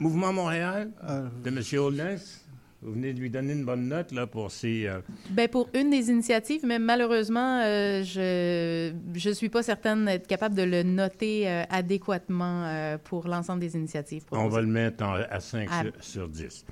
Mouvement 0.00 0.32
Montréal 0.32 0.90
euh, 1.08 1.28
de 1.42 1.48
M. 1.48 1.60
Holness. 1.78 2.40
Vous 2.82 2.92
venez 2.92 3.14
de 3.14 3.20
lui 3.20 3.30
donner 3.30 3.54
une 3.54 3.64
bonne 3.64 3.88
note 3.88 4.12
là, 4.12 4.26
pour 4.26 4.50
ces... 4.50 4.86
Euh, 4.86 5.00
Bien, 5.30 5.48
pour 5.48 5.70
une 5.72 5.88
des 5.88 6.10
initiatives, 6.10 6.66
mais 6.66 6.78
malheureusement, 6.78 7.62
euh, 7.64 8.02
je 8.04 8.92
ne 9.28 9.34
suis 9.34 9.48
pas 9.48 9.62
certaine 9.62 10.04
d'être 10.04 10.26
capable 10.26 10.54
de 10.54 10.64
le 10.64 10.82
noter 10.82 11.48
adéquatement 11.70 12.98
pour 13.04 13.26
l'ensemble 13.26 13.60
des 13.60 13.74
initiatives. 13.74 14.24
On 14.32 14.48
va 14.48 14.60
le 14.60 14.66
mettre 14.66 15.02
à 15.02 15.40
5 15.40 15.70
sur, 16.00 16.28
10. 16.28 16.66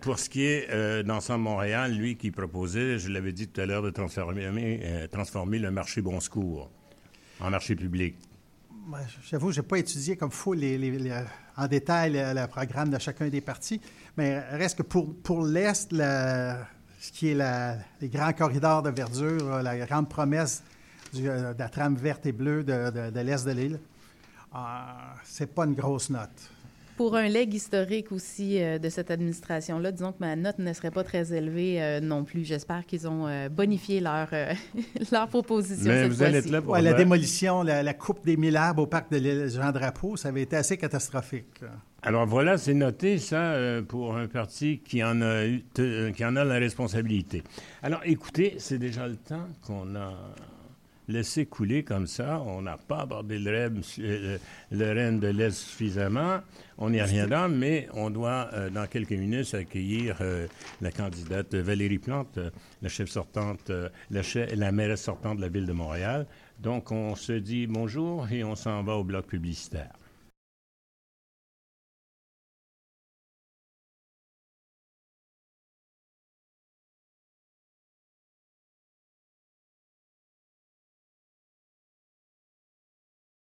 pour 0.00 0.18
ce 0.18 0.30
qui 0.30 0.46
est 0.46 1.04
d'Ensemble 1.04 1.44
Montréal, 1.44 1.92
lui 1.92 2.16
qui 2.16 2.30
proposait, 2.30 2.98
je 2.98 3.10
l'avais 3.10 3.32
dit 3.32 3.46
tout 3.46 3.60
à 3.60 3.66
l'heure, 3.66 3.82
de 3.82 3.90
transformer, 3.90 4.48
transformer 5.12 5.58
le 5.58 5.70
marché 5.70 6.00
Bon 6.00 6.20
Secours 6.20 6.70
en 7.40 7.50
marché 7.50 7.76
public. 7.76 8.14
J'avoue, 9.30 9.52
je 9.52 9.60
n'ai 9.60 9.66
pas 9.66 9.78
étudié 9.78 10.16
comme 10.16 10.30
il 10.30 10.34
faut 10.34 10.54
en 11.56 11.66
détail 11.66 12.12
le, 12.12 12.46
programme 12.46 12.90
de 12.90 12.98
chacun 12.98 13.28
des 13.28 13.40
partis, 13.40 13.80
mais 14.16 14.38
reste 14.50 14.78
que 14.78 14.82
pour, 14.82 15.14
pour 15.22 15.44
l'Est, 15.44 15.90
ce 15.90 17.12
qui 17.12 17.28
est 17.28 17.78
les 18.00 18.08
grands 18.08 18.32
corridors 18.32 18.82
de 18.82 18.90
verdure, 18.90 19.62
la 19.62 19.76
grande 19.86 20.08
promesse 20.08 20.62
de 21.12 21.54
la 21.58 21.68
trame 21.68 21.96
verte 21.96 22.26
et 22.26 22.32
bleue 22.32 22.64
de, 22.64 23.20
l'Est 23.20 23.46
de 23.46 23.52
l'île, 23.52 23.80
euh, 24.54 24.58
c'est 25.24 25.52
pas 25.52 25.64
une 25.64 25.74
grosse 25.74 26.10
note. 26.10 26.50
Pour 26.96 27.16
un 27.16 27.28
leg 27.28 27.52
historique 27.52 28.12
aussi 28.12 28.62
euh, 28.62 28.78
de 28.78 28.88
cette 28.88 29.10
administration-là, 29.10 29.90
disons 29.90 30.12
que 30.12 30.18
ma 30.20 30.36
note 30.36 30.58
ne 30.60 30.72
serait 30.72 30.92
pas 30.92 31.02
très 31.02 31.32
élevée 31.32 31.82
euh, 31.82 32.00
non 32.00 32.22
plus. 32.22 32.44
J'espère 32.44 32.86
qu'ils 32.86 33.08
ont 33.08 33.26
euh, 33.26 33.48
bonifié 33.48 34.00
leur, 34.00 34.28
leur 35.12 35.28
proposition 35.28 35.90
Mais 35.90 36.08
vous 36.08 36.22
allez 36.22 36.38
être 36.38 36.50
là 36.50 36.62
pour 36.62 36.76
La 36.76 36.92
démolition, 36.92 37.64
la, 37.64 37.94
coupe 37.94 38.24
des 38.24 38.36
mille 38.36 38.56
arbres 38.56 38.82
au 38.82 38.86
parc 38.86 39.10
de 39.10 39.48
Jean-Drapeau, 39.48 40.16
ça 40.16 40.28
avait 40.28 40.42
été 40.42 40.56
assez 40.56 40.76
catastrophique. 40.76 41.62
Alors 42.02 42.26
voilà, 42.26 42.58
c'est 42.58 42.74
noté 42.74 43.18
ça 43.18 43.56
pour 43.88 44.16
un 44.16 44.28
parti 44.28 44.80
qui 44.84 45.02
en 45.02 45.20
a 45.22 45.46
eu, 45.46 45.64
qui 46.14 46.24
en 46.24 46.36
a 46.36 46.44
la 46.44 46.56
responsabilité. 46.56 47.42
Alors 47.82 48.02
écoutez, 48.04 48.56
c'est 48.58 48.78
déjà 48.78 49.08
le 49.08 49.16
temps 49.16 49.48
qu'on 49.66 49.96
a 49.96 50.12
laisser 51.08 51.46
couler 51.46 51.84
comme 51.84 52.06
ça. 52.06 52.40
On 52.46 52.62
n'a 52.62 52.76
pas 52.76 53.00
abordé 53.00 53.38
le 53.38 53.50
REM, 53.50 53.80
euh, 53.98 54.38
de 54.72 55.26
l'Est 55.28 55.52
suffisamment. 55.52 56.40
On 56.78 56.90
n'y 56.90 57.00
reviendra, 57.00 57.48
mais 57.48 57.88
on 57.92 58.10
doit, 58.10 58.48
euh, 58.52 58.70
dans 58.70 58.86
quelques 58.86 59.10
minutes, 59.10 59.54
accueillir 59.54 60.16
euh, 60.20 60.46
la 60.80 60.90
candidate 60.90 61.54
Valérie 61.54 61.98
Plante, 61.98 62.38
la 62.82 62.88
chef 62.88 63.08
sortante, 63.08 63.70
la, 64.10 64.22
la 64.54 64.72
mairesse 64.72 65.02
sortante 65.02 65.36
de 65.36 65.42
la 65.42 65.48
ville 65.48 65.66
de 65.66 65.72
Montréal. 65.72 66.26
Donc, 66.60 66.92
on 66.92 67.14
se 67.14 67.32
dit 67.32 67.66
bonjour 67.66 68.30
et 68.30 68.44
on 68.44 68.54
s'en 68.54 68.82
va 68.82 68.94
au 68.94 69.04
bloc 69.04 69.26
publicitaire. 69.26 69.92